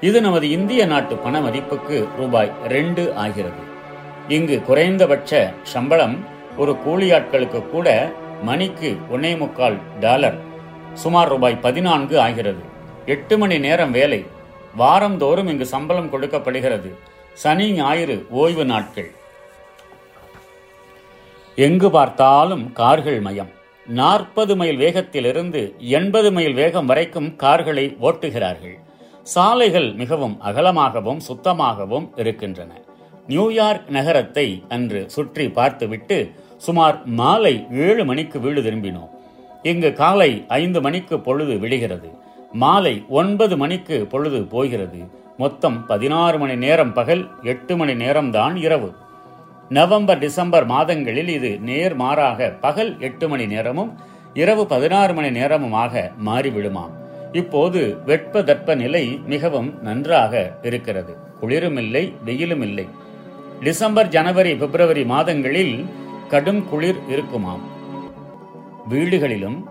இது 0.00 0.20
நமது 0.20 0.50
இந்திய 0.50 0.86
நாட்டு 0.86 1.16
பண 1.16 1.40
மதிப்புக்கு 1.40 2.08
ரூபாய் 2.18 2.52
ரெண்டு 2.68 3.14
ஆகிறது. 3.14 3.62
இங்கு 4.28 4.62
குறைந்தபட்ச 4.62 5.54
சம்பளம் 5.62 6.16
ஒரு 6.56 6.72
கூலியாட்களுக்கு 6.86 7.70
கூட 7.70 8.12
மணிக்கு 8.42 8.96
ஒன்னே 9.12 9.38
முக்கால் 9.38 9.78
டாலர் 10.00 10.38
சுமார் 10.94 11.28
ரூபாய் 11.28 11.56
பதினான்கு 11.56 12.20
ஆகிறது. 12.20 12.62
எட்டு 13.06 13.38
மணி 13.38 13.58
நேரம் 13.58 13.90
வேலை 13.90 14.26
வாரந்தோறும் 14.76 15.48
இங்கு 15.48 15.66
சம்பளம் 15.66 16.10
கொடுக்கப்படுகிறது. 16.10 16.96
சனி 17.32 17.72
ஞாயிறு 17.72 18.26
ஓய்வு 18.30 18.64
நாட்கள். 18.64 19.10
எங்கு 21.56 21.90
பார்த்தாலும் 21.90 22.72
கார்கள் 22.72 23.20
மயம். 23.20 23.52
நாற்பது 23.86 24.56
மைல் 24.56 24.76
வேகத்திலிருந்து 24.76 25.74
எண்பது 25.78 26.32
மைல் 26.32 26.52
வேகம் 26.52 26.86
வரைக்கும் 26.86 27.36
கார்களை 27.36 27.96
ஓட்டுகிறார்கள். 28.00 28.78
சாலைகள் 29.22 29.92
மிகவும் 29.92 30.40
அகலமாகவும் 30.44 31.16
சுத்தமாகவும் 31.16 32.12
இருக்கின்றன. 32.16 32.72
நியூயார்க் 33.26 33.90
நகரத்தை 33.90 34.62
அன்று 34.68 35.10
சுற்றி 35.10 35.50
பார்த்துவிட்டு 35.50 36.30
சுமார் 36.56 37.04
மாலை 37.04 37.66
ஏழு 37.70 38.04
மணிக்கு 38.04 38.40
வீடு 38.40 38.62
திரும்பினோம். 38.62 39.10
இங்கு 39.62 39.92
காலை 39.92 40.44
ஐந்து 40.48 40.80
மணிக்கு 40.80 41.20
பொழுது 41.20 41.58
விடுகிறது. 41.58 42.10
மாலை 42.52 43.04
ஒன்பது 43.08 43.56
மணிக்கு 43.56 44.06
பொழுது 44.06 44.42
போகிறது. 44.42 44.98
மொத்தம் 45.36 45.86
பதினாறு 45.86 46.38
மணி 46.38 46.56
நேரம் 46.56 46.92
பகல் 46.92 47.30
எட்டு 47.42 47.76
மணி 47.76 47.92
நேரம்தான் 47.92 48.56
இரவு. 48.56 48.92
நவம்பர் 49.68 50.18
டிசம்பர் 50.18 50.66
மாதங்களில் 50.66 51.28
இது 51.28 51.58
நேர் 51.58 51.94
மாறாக 51.94 52.48
பகல் 52.60 53.00
எட்டு 53.00 53.28
மணி 53.28 53.46
நேரமும் 53.46 53.98
இரவு 54.34 54.66
பதினாறு 54.66 55.14
மணி 55.14 55.40
நேரமுமாக 55.40 56.10
மாறிவிடுமாம். 56.26 56.92
இப்போது 57.32 57.96
வெப்ப 58.04 58.42
தட்ப 58.42 58.74
நிலை 58.74 59.20
மிகவும் 59.26 59.82
நன்றாக 59.82 60.58
இருக்கிறது. 60.62 61.16
குளிரும் 61.40 61.76
இல்லை 61.76 62.14
வெயிலும் 62.24 62.62
இல்லை 62.62 62.88
டிசம்பர் 63.60 64.08
ஜனவரி 64.08 64.54
பிப்ரவரி 64.54 65.04
மாதங்களில் 65.04 65.86
கடும் 66.28 66.68
குளிர் 66.68 66.98
இருக்குமாம். 67.08 67.62
வீடுகளிலும் 68.90 69.64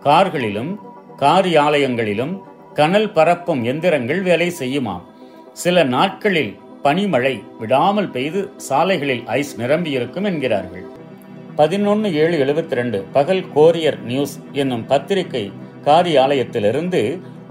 கார்களிலும் 0.00 0.80
காரியாலயங்களிலும் 1.18 2.40
கனல் 2.74 3.12
பரப்பும் 3.12 3.64
எந்திரங்கள் 3.64 4.22
வேலை 4.22 4.52
செய்யுமாம். 4.58 5.04
சில 5.52 5.82
நாட்களில் 5.82 6.62
பனிமழை 6.84 7.34
விடாமல் 7.58 8.08
பெய்து 8.14 8.40
சாலைகளில் 8.56 9.22
ஐஸ் 9.26 9.52
நிரம்பியிருக்கும் 9.60 10.24
என்கிறார்கள். 10.24 10.82
பதினொன்று 11.56 12.08
ஏழு 12.22 12.36
எழுபத்தி 12.44 12.74
ரெண்டு 12.78 12.98
பகல் 13.12 13.44
கோரியர் 13.54 13.98
நியூஸ் 14.00 14.34
என்னும் 14.52 14.82
பத்திரிகை 14.86 15.42
காரியாலயத்திலிருந்து 15.84 17.00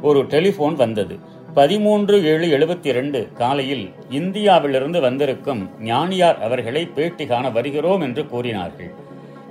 ஒரு 0.02 0.20
டெலிபோன் 0.34 0.76
வந்தது. 0.76 1.16
பதிமூன்று 1.54 2.18
ஏழு 2.32 2.48
எழுபத்தி 2.58 2.92
ரெண்டு 2.92 3.20
காலையில் 3.34 3.86
இந்தியாவிலிருந்து 4.10 5.02
வந்திருக்கும் 5.02 5.64
ஞானியார் 5.80 6.42
அவர்களை 6.42 6.84
பேட்டி 6.86 7.26
காண 7.26 7.50
வருகிறோம் 7.50 8.02
என்று 8.02 8.26
கூறினார்கள். 8.26 8.92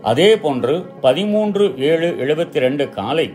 அதே 0.03 0.31
போன்று 0.45 0.77
பதிமூன்று 1.01 1.67
ஏழு 1.91 2.11
எழுபத்தி 2.19 2.61
ரெண்டு 2.67 2.87
காலை 2.99 3.27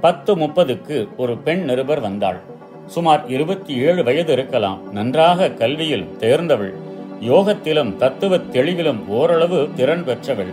பத்து 0.00 0.34
முப்பதுக்கு 0.36 1.08
ஒரு 1.16 1.36
பெண் 1.38 1.64
நிருபர் 1.64 2.00
வந்தாள். 2.00 2.40
சுமார் 2.86 3.28
இருபத்தி 3.28 3.76
ஏழு 3.76 4.04
வயது 4.04 4.32
இருக்கலாம். 4.32 4.92
நன்றாக 4.92 5.50
கல்வியில் 5.50 6.16
தேர்ந்தவள். 6.18 6.74
யோகத்திலும் 7.20 7.96
தத்துவ 7.96 8.36
தெளிவிலும் 8.36 9.08
ஓரளவு 9.08 9.68
திறன் 9.76 10.04
பெற்றவள். 10.04 10.52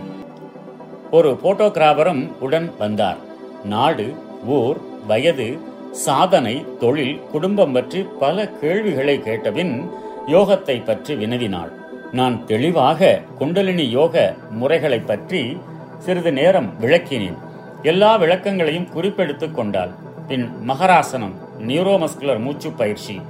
ஒரு 1.10 1.38
போட்டோகிராபரும் 1.42 2.32
உடன் 2.40 2.72
வந்தார். 2.78 3.16
நாடு 3.64 4.14
ஊர் 4.46 4.76
வயது 5.06 5.58
சாதனை 5.90 6.64
தொழில் 6.80 7.20
குடும்பம் 7.32 7.72
பற்றி 7.72 8.06
பல 8.18 8.48
கேள்விகளை 8.48 9.18
கேட்டபின் 9.18 9.84
யோகத்தை 10.26 10.84
பற்றி 10.84 11.14
வினவினாள். 11.14 11.72
நான் 12.12 12.46
தெளிவாக 12.46 13.20
குண்டலினி 13.38 13.90
யோக 13.90 14.34
முறைகளை 14.50 14.98
பற்றி 14.98 15.56
சிறிது 15.98 16.32
நேரம் 16.32 16.72
விளக்கினேன். 16.80 17.38
எல்லா 17.82 18.18
விளக்கங்களையும் 18.18 18.88
குறிப்பெடுத்துக் 18.94 19.54
கொண்டாள். 19.54 19.90
பின் 20.28 20.50
மகராசனம் 20.68 21.43
நியூரோமஸ்குலர் 21.58 22.38
மூச்சு 22.38 22.70
பயிற்சி. 22.70 23.20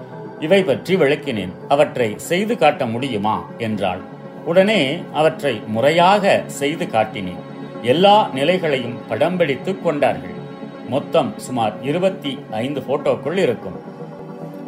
இவை 0.41 0.63
பற்றி 0.63 0.97
விளக்கினேன். 0.97 1.53
அவற்றை 1.69 2.15
செய்து 2.17 2.59
காட்ட 2.59 2.87
முடியுமா? 2.87 3.51
என்றாள். 3.59 4.01
உடனே 4.45 5.03
அவற்றை 5.13 5.63
முறையாக 5.67 6.43
செய்து 6.47 6.85
காட்டினேன். 6.85 7.43
எல்லா 7.83 8.31
நிலைகளையும் 8.35 8.99
படம் 9.09 9.37
பிடித்துக் 9.37 9.85
கொண்டார்கள். 9.85 10.43
மொத்தம் 10.89 11.35
சுமார் 11.37 11.75
இருபத்தி 11.83 12.39
ஐந்து 12.51 12.81
போட்டோக்கள் 12.81 13.37
இருக்கும். 13.37 13.93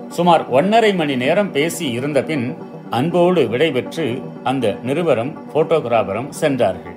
சுமார் 0.08 0.50
ஒன்னரை 0.50 0.94
மணி 0.94 1.16
நேரம் 1.16 1.52
பேசி 1.52 1.90
இருந்த 1.90 2.22
பின் 2.22 2.56
அன்போடு 2.90 3.42
விடைபெற்று 3.42 4.22
அந்த 4.44 4.76
நிருபரும் 4.86 5.38
போட்டோகிராபரும் 5.54 6.28
சென்றார்கள். 6.28 6.94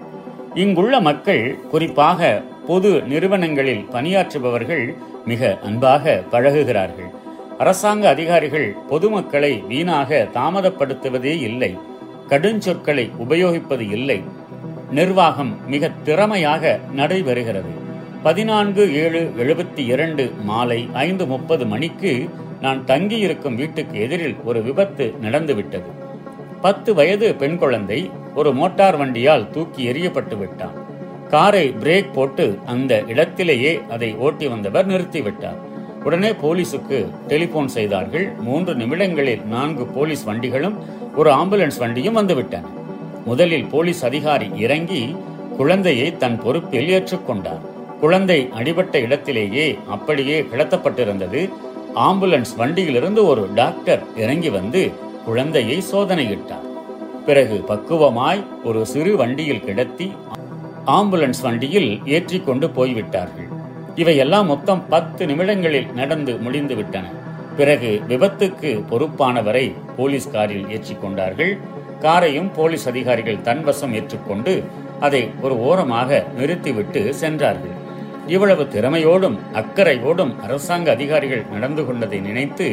இங்குள்ள 0.53 0.99
மக்கள் 0.99 1.59
குறிப்பாக 1.71 2.43
பொது 2.67 3.01
நிறுவனங்களில் 3.01 3.85
பணியாற்றுபவர்கள் 3.91 4.93
மிக 5.29 5.57
அன்பாக 5.63 6.23
பழகுகிறார்கள். 6.31 7.09
அரசாங்க 7.57 8.09
அதிகாரிகள் 8.09 8.75
பொதுமக்களை 8.89 9.63
வீணாக 9.67 10.27
தாமதப்படுத்துவதே 10.33 11.35
இல்லை. 11.39 11.77
கடுஞ்சொற்களை 12.29 13.05
உபயோகிப்பது 13.19 13.83
இல்லை. 13.89 14.23
நிர்வாகம் 14.91 15.51
மிக 15.67 15.89
திறமையாக 16.03 16.79
நடைபெறுகிறது. 16.97 17.73
பதினான்கு 18.23 18.95
ஏழு 18.95 19.21
எழுபத்தி 19.37 19.81
இரண்டு 19.87 20.33
மாலை 20.43 20.89
ஐந்து 20.93 21.27
முப்பது 21.27 21.65
மணிக்கு 21.65 22.29
நான் 22.61 22.85
தங்கியிருக்கும் 22.85 23.55
வீட்டுக்கு 23.55 23.99
எதிரில் 23.99 24.35
ஒரு 24.43 24.61
விபத்து 24.61 25.13
நடந்துவிட்டது. 25.21 25.89
பத்து 26.61 26.93
வயது 26.93 27.35
பெண் 27.35 27.57
குழந்தை 27.57 28.09
ஒரு 28.35 28.53
மோட்டார் 28.53 28.99
வண்டியால் 28.99 29.51
தூக்கி 29.51 29.89
எறியப்பட்டு 29.91 30.37
விட்டான். 30.37 30.88
காரை 31.31 31.65
பிரேக் 31.81 32.13
போட்டு 32.13 32.45
அந்த 32.65 33.03
இடத்திலேயே 33.07 33.81
அதை 33.89 34.15
ஓட்டி 34.15 34.47
வந்தவர் 34.47 34.87
நிறுத்திவிட்டார். 34.87 35.59
உடனே 36.03 36.29
போலீசுக்கு 36.43 36.97
டெலிபோன் 37.27 37.67
செய்தார்கள். 37.67 38.25
மூன்று 38.39 38.75
நிமிடங்களில் 38.75 39.41
நான்கு 39.41 39.85
போலீஸ் 39.85 40.23
வண்டிகளும் 40.23 40.77
ஒரு 41.15 41.31
ஆம்புலன்ஸ் 41.31 41.79
வண்டியும் 41.79 42.17
வந்துவிட்டன. 42.17 42.65
முதலில் 43.25 43.65
போலீஸ் 43.65 44.05
அதிகாரி 44.05 44.47
இறங்கி 44.55 45.15
குழந்தையை 45.57 46.17
தன் 46.17 46.39
பொறுப்பில் 46.43 46.89
ஏற்றுக்கொண்டார். 46.89 47.63
குழந்தை 47.99 48.49
அடிபட்ட 48.53 48.99
இடத்திலேயே 48.99 49.77
அப்படியே 49.87 50.41
கிடத்தப்பட்டிருந்தது 50.41 51.49
ஆம்புலன்ஸ் 51.95 52.53
வண்டியிலிருந்து 52.57 53.25
ஒரு 53.25 53.49
டாக்டர் 53.55 54.03
இறங்கி 54.17 54.49
வந்து 54.49 54.91
குழந்தையை 55.25 55.83
சோதனையிட்டார். 55.91 56.65
பிறகு 57.25 57.63
பக்குவமாய் 57.67 58.43
ஒரு 58.63 58.85
சிறு 58.85 59.15
வண்டியில் 59.17 59.65
கிடத்தி 59.65 60.11
ஆம்புலன்ஸ் 60.95 61.41
வண்டியில் 61.45 61.89
ஏற்றிக்கொண்டு 62.15 62.67
போய்விட்டார்கள். 62.77 63.49
இவையெல்லாம் 64.01 64.47
மொத்தம் 64.51 64.81
பத்து 64.93 65.23
நிமிடங்களில் 65.29 65.89
நடந்து 65.99 66.33
முடிந்து 66.45 66.75
விட்டன. 66.79 67.05
பிறகு 67.57 67.89
விபத்துக்கு 68.11 68.69
பொறுப்பானவரை 68.91 69.65
போலீஸ் 69.97 70.27
காரில் 70.35 70.67
ஏற்றிக்கொண்டார்கள் 70.75 71.51
காரையும் 72.03 72.49
போலீஸ் 72.57 72.85
அதிகாரிகள் 72.91 73.43
தன்வசம் 73.47 73.95
ஏற்றுக்கொண்டு 73.99 74.53
அதை 75.05 75.21
ஒரு 75.45 75.55
ஓரமாக 75.69 76.19
நிறுத்திவிட்டு 76.37 77.01
சென்றார்கள். 77.23 77.75
இவ்வளவு 78.35 78.63
திறமையோடும் 78.75 79.37
அக்கறையோடும் 79.61 80.33
அரசாங்க 80.45 80.87
அதிகாரிகள் 80.97 81.43
நடந்து 81.53 81.83
கொண்டதை 81.85 82.19
நினைத்து 82.27 82.67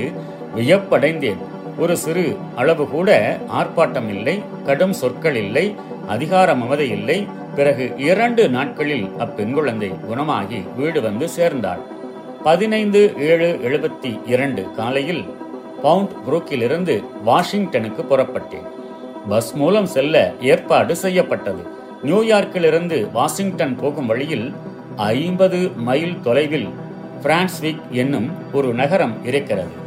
வியப்படைந்தேன். 0.56 1.42
ஒரு 1.82 1.94
சிறு 2.04 2.25
அளவு 2.61 2.85
கூட 2.94 3.11
ஆர்ப்பாட்டம் 3.58 4.08
இல்லை 4.14 4.37
கடும் 4.68 4.94
சொற்கள் 5.00 5.38
இல்லை 5.44 5.66
அதிகார 6.14 6.49
மமதை 6.61 6.88
இல்லை 6.96 7.18
பிறகு 7.57 7.95
இரண்டு 7.97 8.49
நாட்களில் 8.49 9.11
அப்பெண் 9.19 9.53
குழந்தை 9.53 9.89
குணமாகி 9.89 10.59
வீடு 10.77 11.03
வந்து 11.03 11.29
சேர்ந்தாள். 11.29 11.79
பதினைந்து 12.45 13.15
ஏழு 13.19 13.61
எழுபத்தி 13.63 14.21
இரண்டு 14.27 14.71
காலையில் 14.77 15.25
பவுண்ட் 15.83 16.11
புரூக்கிலிருந்து 16.25 17.05
வாஷிங்டனுக்கு 17.27 18.03
புறப்பட்டேன். 18.11 18.69
பஸ் 19.29 19.55
மூலம் 19.55 19.87
செல்ல 19.87 20.33
ஏற்பாடு 20.41 20.97
செய்யப்பட்டது. 20.97 21.67
நியூயார்க்கிலிருந்து 22.05 23.11
வாஷிங்டன் 23.13 23.77
போகும் 23.77 24.07
வழியில் 24.07 24.55
ஐம்பது 24.97 25.71
மைல் 25.77 26.21
தொலைவில் 26.23 26.69
பிரான்ஸ்விக் 27.23 27.83
என்னும் 27.91 28.31
ஒரு 28.53 28.75
நகரம் 28.75 29.25
இருக்கிறது. 29.25 29.85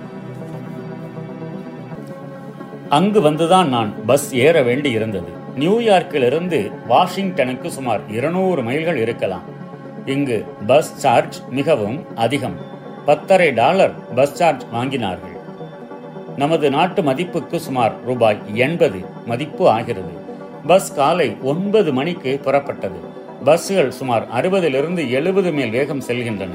அங்கு 2.89 3.21
வந்துதான் 3.21 3.67
நான் 3.67 4.05
பஸ் 4.05 4.33
ஏற 4.33 4.61
வேண்டி 4.61 4.89
இருந்தது 4.91 5.37
நியூயார்க்கிலிருந்து 5.57 6.71
வாஷிங்டனுக்கு 6.87 7.71
சுமார் 7.71 8.01
இருநூறு 8.07 8.63
மைல்கள் 8.63 8.97
இருக்கலாம். 8.97 9.41
இங்கு 10.05 10.45
பஸ் 10.67 10.95
சார்ஜ் 10.95 11.39
மிகவும் 11.49 12.15
அதிகம். 12.15 12.55
பத்தரை 13.05 13.51
டாலர் 13.51 14.13
பஸ் 14.13 14.33
சார்ஜ் 14.33 14.63
வாங்கினார்கள். 14.73 15.37
நமது 16.37 16.69
நாட்டு 16.69 17.01
மதிப்புக்கு 17.01 17.59
சுமார் 17.59 18.05
ரூபாய் 18.05 18.37
எண்பது 18.53 18.99
மதிப்பு 19.25 19.69
ஆகிறது. 19.69 20.13
பஸ் 20.67 20.95
காலை 20.95 21.37
ஒன்பது 21.41 21.93
மணிக்கு 21.93 22.39
புறப்பட்டது. 22.43 22.99
பஸ்கள் 23.43 23.91
சுமார் 23.91 24.27
அறுபதிலிருந்து 24.35 25.09
எழுபது 25.09 25.51
மேல் 25.51 25.69
வேகம் 25.69 26.01
செல்கின்றன. 26.01 26.49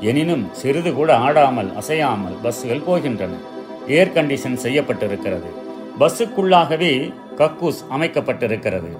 எனினும் 0.00 0.48
சிறிது 0.52 0.92
கூட 0.92 1.16
ஆடாமல் 1.16 1.76
அசையாமல் 1.76 2.36
பஸ்கள் 2.42 2.82
போகின்றன. 2.88 3.30
ஏர் 3.88 4.12
கண்டிஷன் 4.14 4.58
செய்யப்பட்டிருக்கிறது. 4.62 5.59
பஸ்ஸுக்குள்ளாகவே 6.00 7.12
கக்கூஸ் 7.36 7.80
அமைக்கப்பட்டிருக்கிறது. 7.90 8.98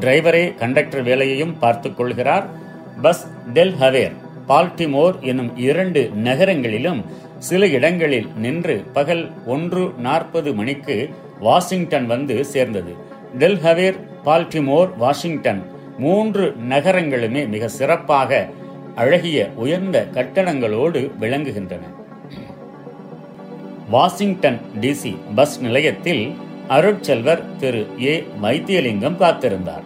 டிரைவரே 0.00 0.54
கண்டக்டர் 0.54 1.02
வேலையையும் 1.02 1.58
பார்த்துக் 1.58 1.96
கொள்கிறார். 1.96 2.46
பஸ் 3.02 3.26
டெல் 3.52 3.74
ஹவேர் 3.74 4.12
பால்டிமோர் 4.48 5.20
என்னும் 5.20 5.56
இரண்டு 5.56 6.10
நகரங்களிலும் 6.14 7.04
சில 7.38 7.66
இடங்களில் 7.66 8.28
நின்று 8.36 8.84
பகல் 8.92 9.30
ஒன்று 9.46 9.92
நாற்பது 9.98 10.54
மணிக்கு 10.54 11.10
வாஷிங்டன் 11.40 12.06
வந்து 12.06 12.44
சேர்ந்தது. 12.44 12.92
டெல் 13.38 13.56
ஹவேர் 13.56 13.98
பால்டிமோர் 14.24 14.96
வாஷிங்டன் 14.96 15.62
மூன்று 15.98 16.56
நகரங்களுமே 16.68 17.48
மிக 17.48 17.68
சிறப்பாக 17.68 18.48
அழகிய 18.94 19.50
உயர்ந்த 19.56 20.06
கட்டடங்களோடு 20.12 21.10
விளங்குகின்றன. 21.20 21.80
வாஷிங்டன் 23.92 24.60
டிசி 24.80 25.16
பஸ் 25.34 25.60
நிலையத்தில் 25.60 26.36
அருட்செல்வர் 26.68 27.56
திரு. 27.56 27.86
ஏ. 28.00 28.26
வைத்தியலிங்கம் 28.42 29.16
காத்திருந்தார். 29.18 29.82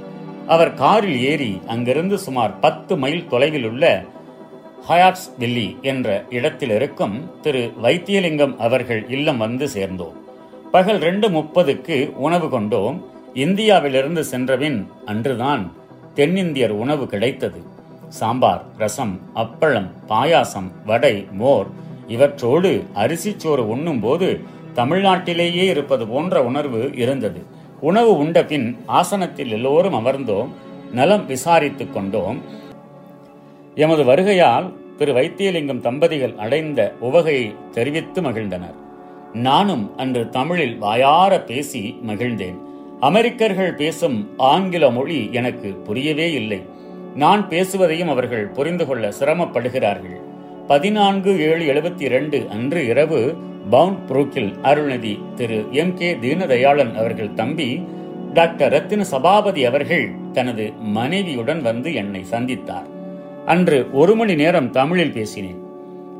அவர் 0.46 0.74
காரில் 0.74 1.20
ஏறி 1.20 1.60
அங்கிருந்து 1.66 2.18
சுமார் 2.18 2.58
பத்து 2.58 2.96
மைல் 2.96 3.26
தொலைவில் 3.26 3.64
உள்ள 3.64 4.04
ஹயாட்ஸ் 4.88 5.26
வில்லி 5.38 5.78
என்ற 5.82 6.24
இடத்தில் 6.30 6.70
இருக்கும் 6.70 7.30
திரு. 7.42 7.72
வைத்தியலிங்கம் 7.82 8.56
அவர்கள் 8.56 9.08
இல்லம் 9.08 9.36
வந்து 9.36 9.68
சேர்ந்தோம். 9.68 10.24
பகல் 10.72 10.98
ரெண்டு 10.98 11.28
முப்பதுக்கு 11.28 12.12
உணவு 12.12 12.48
கொண்டோம். 12.48 13.04
இந்தியாவிலிருந்து 13.34 14.24
சென்றபின் 14.24 14.88
அன்றுதான் 15.04 15.72
தென்னிந்தியர் 16.14 16.70
உணவு 16.70 17.06
கிடைத்தது. 17.06 17.62
சாம்பார் 18.08 18.64
ரசம் 18.76 19.20
அப்பளம் 19.34 19.90
பாயாசம் 20.08 20.70
வடை 20.86 21.26
மோர் 21.32 21.84
இவற்றோடு 22.08 22.84
அரிசி 22.94 23.36
உண்ணும் 23.48 24.00
போது 24.00 24.40
தமிழ்நாட்டிலேயே 24.74 25.62
இருப்பது 25.62 26.06
போன்ற 26.06 26.44
உணர்வு 26.44 26.90
இருந்தது. 26.94 27.42
உணவு 27.80 28.16
உண்ட 28.16 28.44
பின் 28.44 28.76
ஆசனத்தில் 28.86 29.50
எல்லோரும் 29.50 29.94
அமர்ந்தோம் 29.94 30.48
நலம் 30.92 31.28
விசாரித்துக் 31.28 31.92
கொண்டோம். 31.92 32.42
எமது 33.74 34.04
வருகையால் 34.04 34.72
திரு 34.96 35.12
வைத்தியலிங்கம் 35.12 35.80
தம்பதிகள் 35.80 36.34
அடைந்த 36.34 36.94
உவகையை 37.02 37.54
தெரிவித்து 37.70 38.22
மகிழ்ந்தனர். 38.22 38.74
நானும் 39.32 39.96
அன்று 39.96 40.28
தமிழில் 40.28 40.78
வாயார 40.78 41.40
பேசி 41.40 41.98
மகிழ்ந்தேன். 42.06 42.58
அமெரிக்கர்கள் 43.00 43.74
பேசும் 43.74 44.28
ஆங்கில 44.36 44.90
மொழி 44.90 45.28
எனக்கு 45.32 45.72
புரியவே 45.72 46.32
இல்லை. 46.32 46.62
நான் 47.14 47.48
பேசுவதையும் 47.48 48.08
அவர்கள் 48.08 48.46
புரிந்து 48.46 48.86
கொள்ள 48.86 49.12
சிரமப்படுகிறார்கள். 49.20 50.20
பதினான்கு 50.66 51.40
ஏழு 51.40 51.72
எழுபத்தி 51.72 52.00
இரண்டு 52.00 52.46
அன்று 52.50 52.86
இரவு 52.86 53.36
பவுண்ட் 53.70 54.06
புரூக்கில் 54.06 54.54
அருள்நிதி 54.62 55.34
திரு 55.34 55.66
எம் 55.70 55.94
கே 55.94 56.14
தீனதயாளன் 56.14 56.94
அவர்கள் 56.94 57.34
தம்பி 57.34 57.82
டாக்டர் 58.32 58.70
ரத்தின 58.70 59.04
சபாபதி 59.04 59.64
அவர்கள் 59.64 60.10
தனது 60.32 60.72
மனைவியுடன் 60.78 61.62
வந்து 61.62 61.94
என்னை 61.94 62.24
சந்தித்தார். 62.30 62.86
அன்று 63.46 63.86
ஒரு 63.92 64.16
மணி 64.16 64.34
நேரம் 64.34 64.70
தமிழில் 64.70 65.12
பேசினேன். 65.12 65.60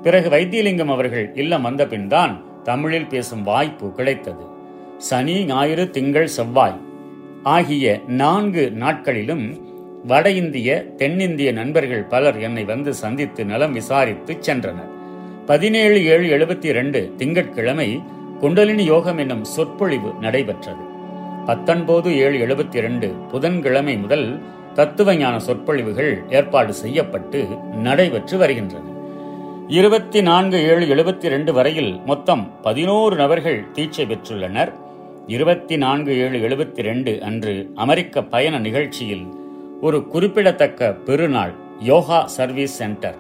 பிறகு 0.03 0.29
வைத்தியலிங்கம் 0.29 0.85
அவர்கள் 0.85 1.31
இல்லம் 1.35 1.63
வந்த 1.63 1.87
பின்தான் 1.87 2.43
தமிழில் 2.63 3.07
பேசும் 3.07 3.43
வாய்ப்பு 3.43 3.93
கிடைத்தது. 3.93 4.45
சனி 4.99 5.45
ஞாயிறு 5.45 5.91
திங்கள் 5.91 6.27
செவ்வாய் 6.27 6.81
ஆகிய 7.43 8.01
நான்கு 8.07 8.71
நாட்களிலும் 8.71 9.66
வட 10.11 10.31
இந்திய 10.31 10.87
தென்னிந்திய 10.97 11.53
நண்பர்கள் 11.53 12.03
பலர் 12.03 12.39
என்னை 12.41 12.65
வந்து 12.65 12.95
சந்தித்து 12.95 13.45
நலம் 13.45 13.73
விசாரித்து 13.73 14.33
சென்றனர். 14.47 14.91
பதினேழு 15.47 16.05
ஏழு 16.05 16.27
எழுபத்தி 16.37 16.65
இரண்டு 16.65 17.13
திங்கட்கிழமை 17.17 18.01
குண்டலினி 18.41 18.85
யோகம் 18.85 19.19
என்னும் 19.19 19.45
சொற்பொழிவு 19.45 20.11
நடைபெற்றது. 20.21 20.85
பத்தொன்பது 21.47 22.17
ஏழு 22.17 22.47
எழுபத்தி 22.47 22.77
இரண்டு 22.77 23.09
புதன்கிழமை 23.31 23.97
முதல் 23.97 24.43
தத்துவ 24.75 25.15
ஞான 25.17 25.39
சொற்பொழிவுகள் 25.39 26.23
ஏற்பாடு 26.29 26.75
செய்யப்பட்டு 26.75 27.41
நடைபெற்று 27.83 28.39
வருகின்றன. 28.39 28.85
இருபத்தி 29.69 30.23
நான்கு 30.23 30.61
ஏழு 30.63 30.87
எழுபத்தி 30.95 31.29
ரெண்டு 31.29 31.53
வரையில் 31.53 32.01
மொத்தம் 32.05 32.61
பதினோரு 32.63 33.17
நபர்கள் 33.17 33.65
தீட்சை 33.73 34.07
பெற்றுள்ளனர். 34.07 34.73
இருபத்தி 35.27 35.77
நான்கு 35.77 36.13
ஏழு 36.19 36.39
எழுபத்தி 36.49 36.83
ரெண்டு 36.83 37.23
அன்று 37.23 37.73
அமெரிக்க 37.75 38.23
பயண 38.23 38.59
நிகழ்ச்சியில் 38.59 39.27
ஒரு 39.87 39.99
குறிப்பிடத்தக்க 40.13 40.93
பெருநாள் 41.07 41.53
yoga 41.81 42.19
service 42.37 42.75
centre. 42.77 43.17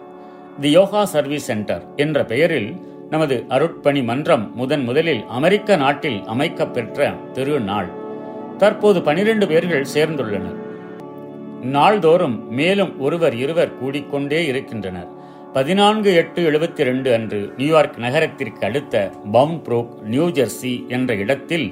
The 0.60 0.70
yoga 0.70 1.04
service 1.04 1.44
centre 1.44 1.82
என்ற 1.96 2.24
பெயரில் 2.24 2.68
நமது 3.10 3.36
அருட்பணி 3.48 4.00
மன்றம் 4.04 4.44
முதன் 4.54 4.84
முதலில் 4.84 5.22
அமெரிக்க 5.38 5.76
நாட்டில் 5.76 6.18
அமைக்கப்பெற்ற 6.34 7.08
திருநாள். 7.32 7.90
தற்போது 8.58 9.02
பனிரெண்டு 9.02 9.46
பேர்கள் 9.46 9.86
சேர்ந்துள்ளனர். 9.94 10.58
நாள்தோறும் 11.76 12.36
மேலும் 12.60 12.92
ஒருவர் 13.00 13.36
இருவர் 13.44 13.76
கூடிக்கொண்டே 13.82 14.40
இருக்கின்றனர். 14.46 15.10
பதினான்கு 15.52 16.10
எட்டு 16.14 16.42
எழுபத்தி 16.50 16.82
ரெண்டு 16.90 17.12
அன்று 17.18 17.40
நியூயார்க் 17.56 17.98
நகரத்திற்கு 18.06 18.64
அடுத்த 18.66 19.10
பவுன்புரோக் 19.32 19.94
நியூ 20.14 20.28
ஜெர்சி 20.38 20.74
என்ற 20.88 21.14
இடத்தில் 21.24 21.68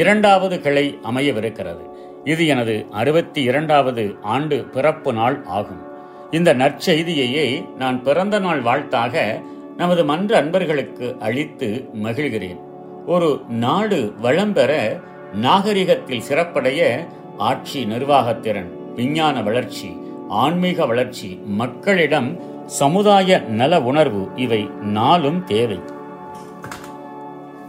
இரண்டாவது 0.00 0.58
கிளை 0.60 0.86
அமையவிருக்கிறது. 1.10 1.84
இது 2.28 2.46
எனது 2.46 2.86
அறுபத்தி 2.90 3.42
இரண்டாவது 3.42 4.16
ஆண்டு 4.22 4.64
பிறப்பு 4.64 5.12
நாள் 5.12 5.42
ஆகும். 5.46 5.82
இந்த 6.30 6.54
நற்செய்தியையே 6.54 7.76
நான் 7.76 8.02
பிறந்த 8.02 8.38
நாள் 8.38 8.60
வாழ்த்தாக 8.60 9.42
நமது 9.76 10.04
மன்ற 10.04 10.36
அன்பர்களுக்கு 10.36 11.16
அளித்து 11.20 11.88
மகிழ்கிறேன். 12.02 12.60
ஒரு 13.06 13.40
நாடு 13.48 14.12
வளம் 14.20 14.52
பெற 14.52 15.00
நாகரிகத்தில் 15.32 16.20
சிறப்படைய 16.20 17.06
ஆட்சி 17.38 17.84
நிர்வாகத்திறன் 17.84 18.70
விஞ்ஞான 18.94 19.42
வளர்ச்சி 19.42 19.96
ஆன்மீக 20.28 20.86
வளர்ச்சி 20.86 21.40
மக்களிடம் 21.44 22.30
சமுதாய 22.66 23.38
நல 23.38 23.82
உணர்வு 23.82 24.28
இவை 24.36 24.70
நாளும் 24.80 25.44
தேவை. 25.44 25.80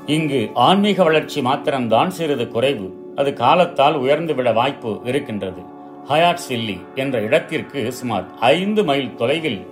இங்கு 0.06 0.50
ஆன்மீக 0.54 1.04
வளர்ச்சி 1.04 1.42
மாத்திரம்தான் 1.42 2.10
சிறிது 2.10 2.48
குறைவு. 2.48 2.99
அது 3.20 3.34
காலத்தால் 3.34 3.96
உயர்ந்துவிட 4.02 4.54
வாய்ப்பு 4.54 5.02
இருக்கின்றது. 5.04 5.62
ஹயாட் 6.10 6.38
சில்லி 6.50 6.78
என்ற 6.96 7.22
இடத்திற்கு 7.22 7.92
சுமார் 7.92 8.26
ஐந்து 8.40 8.84
மைல் 8.84 9.16
தொலைவில் 9.16 9.68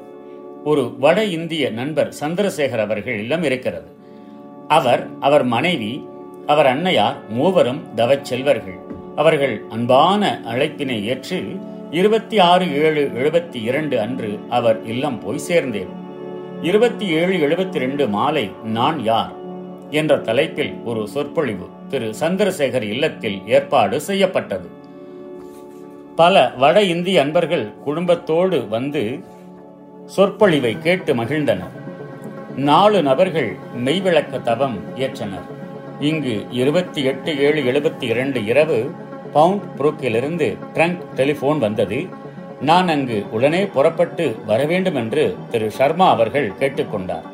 ஒரு 0.63 0.95
வட 0.99 1.23
இந்திய 1.23 1.69
நண்பர் 1.69 2.13
சந்திரசேகர் 2.19 2.79
அவர்கள் 2.79 3.19
இல்லம் 3.19 3.43
இருக்கிறது. 3.43 3.95
அவர் 4.67 5.07
அவர் 5.19 5.43
மனைவி 5.43 6.07
அவர் 6.47 6.65
அன்னையார் 6.65 7.15
மூவரும் 7.29 7.81
தவச் 7.95 8.21
செல்வர்கள். 8.21 8.79
அவர்கள் 9.15 9.63
அன்பான 9.69 10.41
அழைப்பினை 10.45 11.03
ஏற்று 11.03 11.43
இருபத்தி 11.91 12.39
ஆறு 12.39 12.73
ஏழு 12.83 13.11
எழுபத்தி 13.15 13.63
இரண்டு 13.63 13.99
அன்று 13.99 14.39
அவர் 14.49 14.85
இல்லம் 14.85 15.19
போய் 15.19 15.41
சேர்ந்தேன். 15.47 15.93
இருபத்தி 16.61 17.07
ஏழு 17.07 17.47
எழுபத்தி 17.47 17.77
ரெண்டு 17.77 18.09
மாலை 18.09 18.51
நான் 18.63 19.03
யார்? 19.03 19.31
என்ற 19.89 20.17
தலைப்பில் 20.17 20.73
ஒரு 20.85 21.07
சொற்பொழிவு. 21.07 21.67
திரு 21.89 22.13
சந்திரசேகர் 22.19 22.81
இல்லத்தில் 22.81 23.41
ஏற்பாடு 23.47 24.01
செய்யப்பட்டது. 24.01 24.69
பல 26.15 26.51
வட 26.57 26.81
இந்திய 26.81 27.21
அன்பர்கள் 27.21 27.73
குடும்பத்தோடு 27.83 28.67
வந்து 28.67 29.19
சொற்பொழிவை 30.05 30.77
கேட்டு 30.79 31.15
மகிழ்ந்தனர். 31.15 31.75
நாலு 32.55 33.03
நபர்கள் 33.03 33.55
மெய்விளக்க 33.85 34.41
தவம் 34.41 34.77
இயற்றனர் 34.95 35.47
இங்கு 35.99 36.45
இருபத்தி 36.51 37.03
எட்டு 37.03 37.39
ஏழு 37.39 37.61
எழுபத்தி 37.61 38.03
இரண்டு 38.03 38.45
இரவு 38.45 38.91
பவுண்ட் 39.33 39.75
புரூக்கிலிருந்து 39.75 40.57
ட்ரங்க் 40.73 41.13
டெலிபோன் 41.15 41.59
வந்தது. 41.59 42.05
நான் 42.61 42.87
அங்கு 42.87 43.25
உடனே 43.31 43.65
புறப்பட்டு 43.65 44.35
வர 44.45 44.65
வேண்டும் 44.65 44.95
என்று 44.95 45.35
திரு 45.49 45.71
சர்மா 45.71 46.09
அவர்கள் 46.09 46.53
கேட்டுக்கொண்டார். 46.59 47.27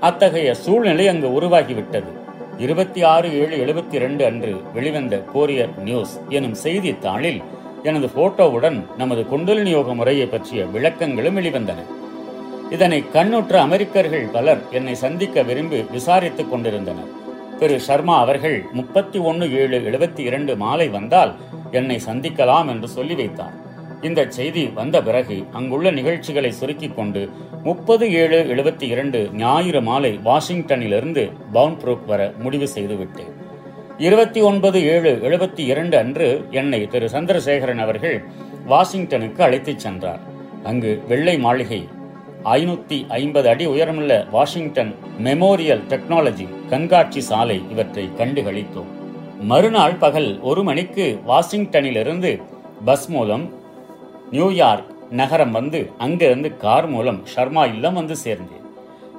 அத்தகைய 0.00 0.54
சூழ்நிலை 0.54 1.08
அங்கு 1.08 1.40
உருவாகிவிட்டது. 1.40 2.18
இருபத்தி 2.64 3.02
ஆறு 3.02 3.28
ஏழு 3.40 3.56
எழுபத்தி 3.64 3.94
இரண்டு 3.94 4.24
அன்று 4.24 4.62
வெளிவந்த 4.74 5.24
கோரியர் 5.34 5.76
நியூஸ் 5.76 6.20
எனும் 6.28 6.54
செய்தித்தாளில் 6.54 7.42
எனது 7.82 8.08
போட்டோவுடன் 8.16 8.78
நமது 8.98 9.26
குண்டலினி 9.26 9.70
யோக 9.70 9.94
முறையை 9.94 10.26
பற்றிய 10.26 10.64
விளக்கங்களும் 10.64 11.38
வெளிவந்தன. 11.38 11.80
இதனை 12.70 13.04
கண்ணுற்ற 13.12 13.60
அமெரிக்கர்கள் 13.60 14.26
பலர் 14.32 14.60
என்னை 14.70 14.94
சந்திக்க 14.94 15.42
விரும்பி 15.42 15.80
விசாரித்துக் 15.80 16.48
கொண்டிருந்தனர். 16.48 17.10
திரு 17.58 17.80
சர்மா 17.80 18.18
அவர்கள் 18.20 18.64
முப்பத்தி 18.72 19.18
ஒன்று 19.18 19.58
ஏழு 19.58 19.78
எழுபத்தி 19.78 20.18
இரண்டு 20.18 20.56
மாலை 20.56 20.88
வந்தால் 20.88 21.34
என்னை 21.70 22.00
சந்திக்கலாம் 22.06 22.68
என்று 22.68 22.88
சொல்லி 22.88 23.14
வைத்தார். 23.14 23.56
இந்த 24.02 24.26
செய்தி 24.28 24.66
வந்த 24.66 25.02
பிறகு 25.02 25.44
அங்குள்ள 25.52 25.90
நிகழ்ச்சிகளை 25.90 26.52
சுருக்கிக் 26.52 26.96
கொண்டு 26.96 27.28
முப்பது 27.62 28.12
ஏழு 28.12 28.38
எழுபத்தி 28.52 28.82
இரண்டு 28.82 29.30
ஞாயிறு 29.32 29.80
மாலை 29.82 30.20
வாஷிங்டனிலிருந்து 30.24 31.30
பவுன்புரூக் 31.54 32.04
வர 32.06 32.32
முடிவு 32.38 32.68
செய்துவிட்டேன். 32.68 33.32
இருபத்தி 33.98 34.40
ஒன்பது 34.40 34.84
ஏழு 34.84 35.20
எழுபத்தி 35.22 35.58
இரண்டு 35.58 35.96
அன்று 35.96 36.44
என்னை 36.50 36.86
திரு. 36.86 37.08
சந்திரசேகரன் 37.08 37.78
அவர்கள் 37.78 38.24
வாஷிங்டனுக்கு 38.66 39.42
அழைத்துச் 39.42 39.78
சென்றார். 39.78 40.20
அங்கு 40.64 41.02
வெள்ளை 41.08 41.38
மாளிகை 41.38 41.88
ஐநூத்தி 42.42 43.06
ஐம்பது 43.08 43.48
அடி 43.48 43.66
உயரமுள்ள 43.66 44.26
வாஷிங்டன் 44.30 44.94
மெமோரியல் 45.24 45.84
டெக்னாலஜி 45.88 46.48
கண்காட்சி 46.68 47.20
சாலை 47.20 47.62
இவற்றை 47.70 48.08
கண்டுகளித்தோம் 48.18 48.90
மறுநாள் 49.40 49.94
பகல் 49.94 50.40
ஒரு 50.40 50.62
மணிக்கு 50.62 51.18
வாஷிங்டனிலிருந்து 51.26 52.40
பஸ் 52.84 53.08
மூலம் 53.10 53.44
நியூயார்க் 54.30 54.90
நகரம் 55.10 55.50
வந்து 55.50 55.90
அங்கிருந்து 55.98 56.56
கார் 56.56 56.86
மூலம் 56.86 57.24
ஷர்மா 57.34 57.74
இல்லம் 57.74 57.94
வந்து 57.94 58.14
சேர்ந்தேன். 58.24 58.66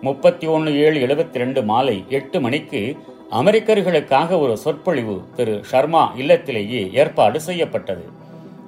முப்பத்தி 0.01 0.47
ஒன்று 0.47 0.77
ஏழு 0.79 0.99
எழுபத்தி 1.07 1.33
ரெண்டு 1.33 1.63
மாலை 1.63 2.05
எட்டு 2.09 2.41
மணிக்கு 2.41 2.97
அமெரிக்கர்களுக்காக 3.31 4.39
ஒரு 4.39 4.57
சொற்பொழிவு 4.57 5.21
திரு 5.35 5.63
ஷர்மா 5.71 6.03
இல்லத்திலேயே 6.17 6.93
ஏற்பாடு 6.93 7.41
செய்யப்பட்டது. 7.41 8.05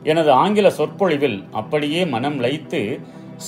எனது 0.04 0.32
ஆங்கில 0.32 0.70
சொற்பொழிவில் 0.70 1.44
அப்படியே 1.52 2.06
மனம் 2.06 2.44
லயித்து 2.44 3.00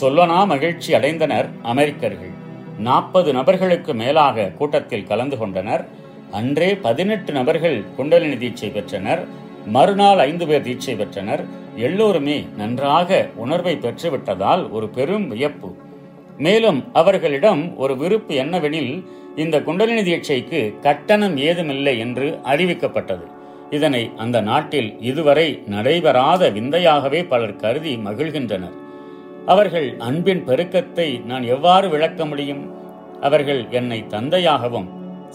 சொல்லனா 0.02 0.46
மகிழ்ச்சி 0.46 0.94
அடைந்தனர் 0.94 1.50
அமெரிக்கர்கள். 1.62 2.34
நாற்பது 2.80 3.34
நபர்களுக்கு 3.34 3.94
மேலாக 3.94 4.48
கூட்டத்தில் 4.50 5.08
கலந்து 5.08 5.38
கொண்டனர். 5.38 5.88
அன்றே 6.32 6.76
பதினெட்டு 6.76 7.34
நபர்கள் 7.34 7.84
குண்டலினி 7.96 8.36
தீட்சை 8.36 8.72
பெற்றனர். 8.72 9.28
மறுநாள் 9.66 10.18
ஐந்து 10.18 10.48
பேர் 10.48 10.62
தீட்சை 10.62 10.96
பெற்றனர். 10.96 11.46
எல்லோருமே 11.76 12.46
நன்றாக 12.58 13.30
உணர்வை 13.36 13.76
பெற்றுவிட்டதால் 13.76 14.72
ஒரு 14.72 14.90
பெரும் 14.90 15.28
வியப்பு. 15.28 15.76
மேலும் 16.38 16.84
அவர்களிடம் 16.94 17.78
ஒரு 17.78 17.98
விருப்பு 17.98 18.36
என்னவெனில் 18.36 19.06
இந்த 19.36 19.62
குண்டலினி 19.62 20.04
தீட்சைக்கு 20.04 20.80
கட்டணம் 20.80 21.38
ஏதுமில்லை 21.38 22.00
என்று 22.00 22.40
அறிவிக்கப்பட்டது. 22.44 23.24
இதனை 23.70 24.12
அந்த 24.18 24.42
நாட்டில் 24.42 24.98
இதுவரை 25.00 25.64
நடைபெறாத 25.66 26.50
விந்தையாகவே 26.50 27.28
பலர் 27.28 27.56
கருதி 27.56 27.96
மகிழ்கின்றனர். 27.96 28.76
அவர்கள் 29.46 29.96
அன்பின் 29.98 30.48
பெருக்கத்தை 30.48 31.26
நான் 31.26 31.44
எவ்வாறு 31.44 31.90
விளக்க 31.90 32.26
முடியும்? 32.26 32.74
அவர்கள் 33.22 33.66
என்னை 33.70 34.06
தந்தையாகவும் 34.10 34.88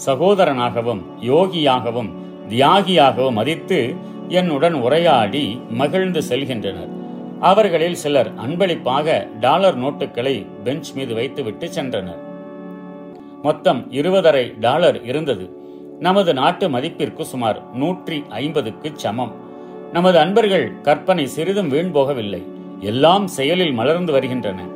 சகோதரனாகவும் 0.06 1.02
யோகியாகவும் 1.20 2.10
தியாகியாகவும் 2.48 3.32
மதித்து 3.32 3.94
என்னுடன் 4.30 4.74
உரையாடி 4.74 5.60
மகிழ்ந்து 5.70 6.20
செல்கின்றனர். 6.28 6.90
அவர்களில் 7.40 7.94
சிலர் 7.94 8.30
அன்பளிப்பாக 8.36 9.28
டாலர் 9.40 9.78
நோட்டுகளை 9.78 10.46
பெஞ்ச் 10.64 10.92
மீது 10.92 11.14
வைத்துவிட்டு 11.14 11.66
சென்றனர். 11.66 12.20
மொத்தம் 13.42 13.92
இருபதரை 13.92 14.54
டாலர் 14.60 15.04
இருந்தது. 15.04 15.50
நமது 15.98 16.34
நாட்டு 16.34 16.68
மதிப்பிற்கு 16.68 17.20
சுமார் 17.20 17.74
நூற்றி 17.74 18.24
ஐம்பதுக்கு 18.28 18.90
சமம். 18.94 19.34
நமது 19.92 20.18
அன்பர்கள் 20.18 20.80
கற்பனை 20.80 21.26
சிறிதும் 21.26 21.68
வீண் 21.68 21.90
போகவில்லை. 21.94 22.42
எல்லாம் 22.80 23.26
செயலில் 23.26 23.72
மலர்ந்து 23.72 24.12
வருகின்றன. 24.12 24.66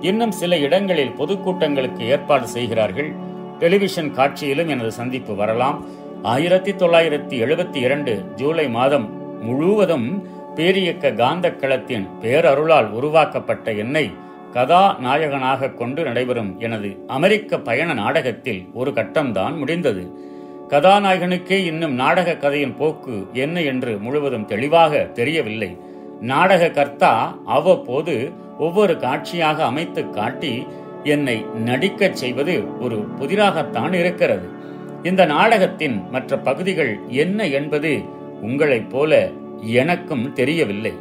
இன்னும் 0.00 0.32
சில 0.32 0.58
இடங்களில் 0.58 1.14
பொதுக்கூட்டங்களுக்கு 1.18 2.00
ஏற்பாடு 2.00 2.46
செய்கிறார்கள். 2.48 3.12
டெலிவிஷன் 3.58 4.14
காட்சியிலும் 4.14 4.68
எனது 4.68 4.92
சந்திப்பு 4.92 5.34
வரலாம். 5.34 5.84
ஆயிரத்தி 6.24 6.72
தொள்ளாயிரத்தி 6.72 7.36
எழுபத்தி 7.44 7.76
இரண்டு 7.76 8.24
ஜூலை 8.34 8.68
மாதம் 8.68 9.06
முழுவதும் 9.40 10.06
பேரியக்க 10.54 11.14
காந்த 11.14 11.50
களத்தின் 11.50 12.06
பேரருளால் 12.20 12.88
உருவாக்கப்பட்ட 12.90 13.72
என்னை 13.72 14.10
கதாநாயகனாக 14.52 15.70
கொண்டு 15.70 16.02
நடைபெறும் 16.02 16.58
எனது 16.58 17.04
அமெரிக்க 17.06 17.58
பயண 17.58 17.94
நாடகத்தில் 17.94 18.68
ஒரு 18.74 18.90
கட்டம்தான் 18.90 19.56
முடிந்தது. 19.56 20.04
கதாநாயகனுக்கே 20.68 21.58
இன்னும் 21.64 21.94
நாடக 21.94 22.36
கதையின் 22.36 22.76
போக்கு 22.76 23.26
என்ன 23.32 23.62
என்று 23.62 23.98
முழுவதும் 23.98 24.44
தெளிவாக 24.44 25.04
தெரியவில்லை. 25.04 25.76
நாடக 26.20 26.70
கர்த்தா 26.70 27.38
அவ்வப்போது 27.46 28.32
ஒவ்வொரு 28.58 28.96
காட்சியாக 28.96 29.64
அமைத்து 29.64 30.10
காட்டி 30.10 30.66
என்னை 31.02 31.44
நடிக்கச் 31.64 32.16
செய்வது 32.16 32.80
ஒரு 32.80 33.06
புதிராகத்தான் 33.20 33.92
இருக்கிறது. 33.92 34.62
இந்த 35.04 35.24
நாடகத்தின் 35.24 36.02
மற்ற 36.10 36.38
பகுதிகள் 36.38 36.98
என்ன 37.08 37.46
என்பது 37.46 38.02
உங்களைப் 38.40 38.90
போல 38.90 39.30
எனக்கும் 39.60 40.32
தெரியவில்லை. 40.32 40.92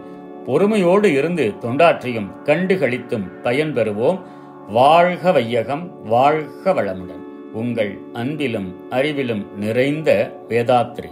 பொறுமையோடு 0.46 1.14
இருந்து 1.14 1.54
தொண்டாற்றியும் 1.62 2.30
கண்டுகளித்தும் 2.46 3.28
பயன்பெறுவோம் 3.44 4.22
வாழ்க 4.68 5.32
வையகம் 5.32 6.06
வாழ்க 6.06 6.74
வளமுடன். 6.74 7.24
உங்கள் 7.54 8.00
அன்பிலும் 8.14 8.76
அறிவிலும் 8.90 9.46
நிறைந்த 9.56 10.38
வேதாத்ரி. 10.50 11.10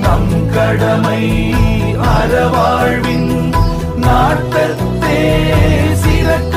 நம் 0.00 0.50
கடமை 0.54 1.52
அறவாழ்வின் 1.94 3.52
நாட்டத்தே 3.96 5.20
சிறக்க 5.92 6.51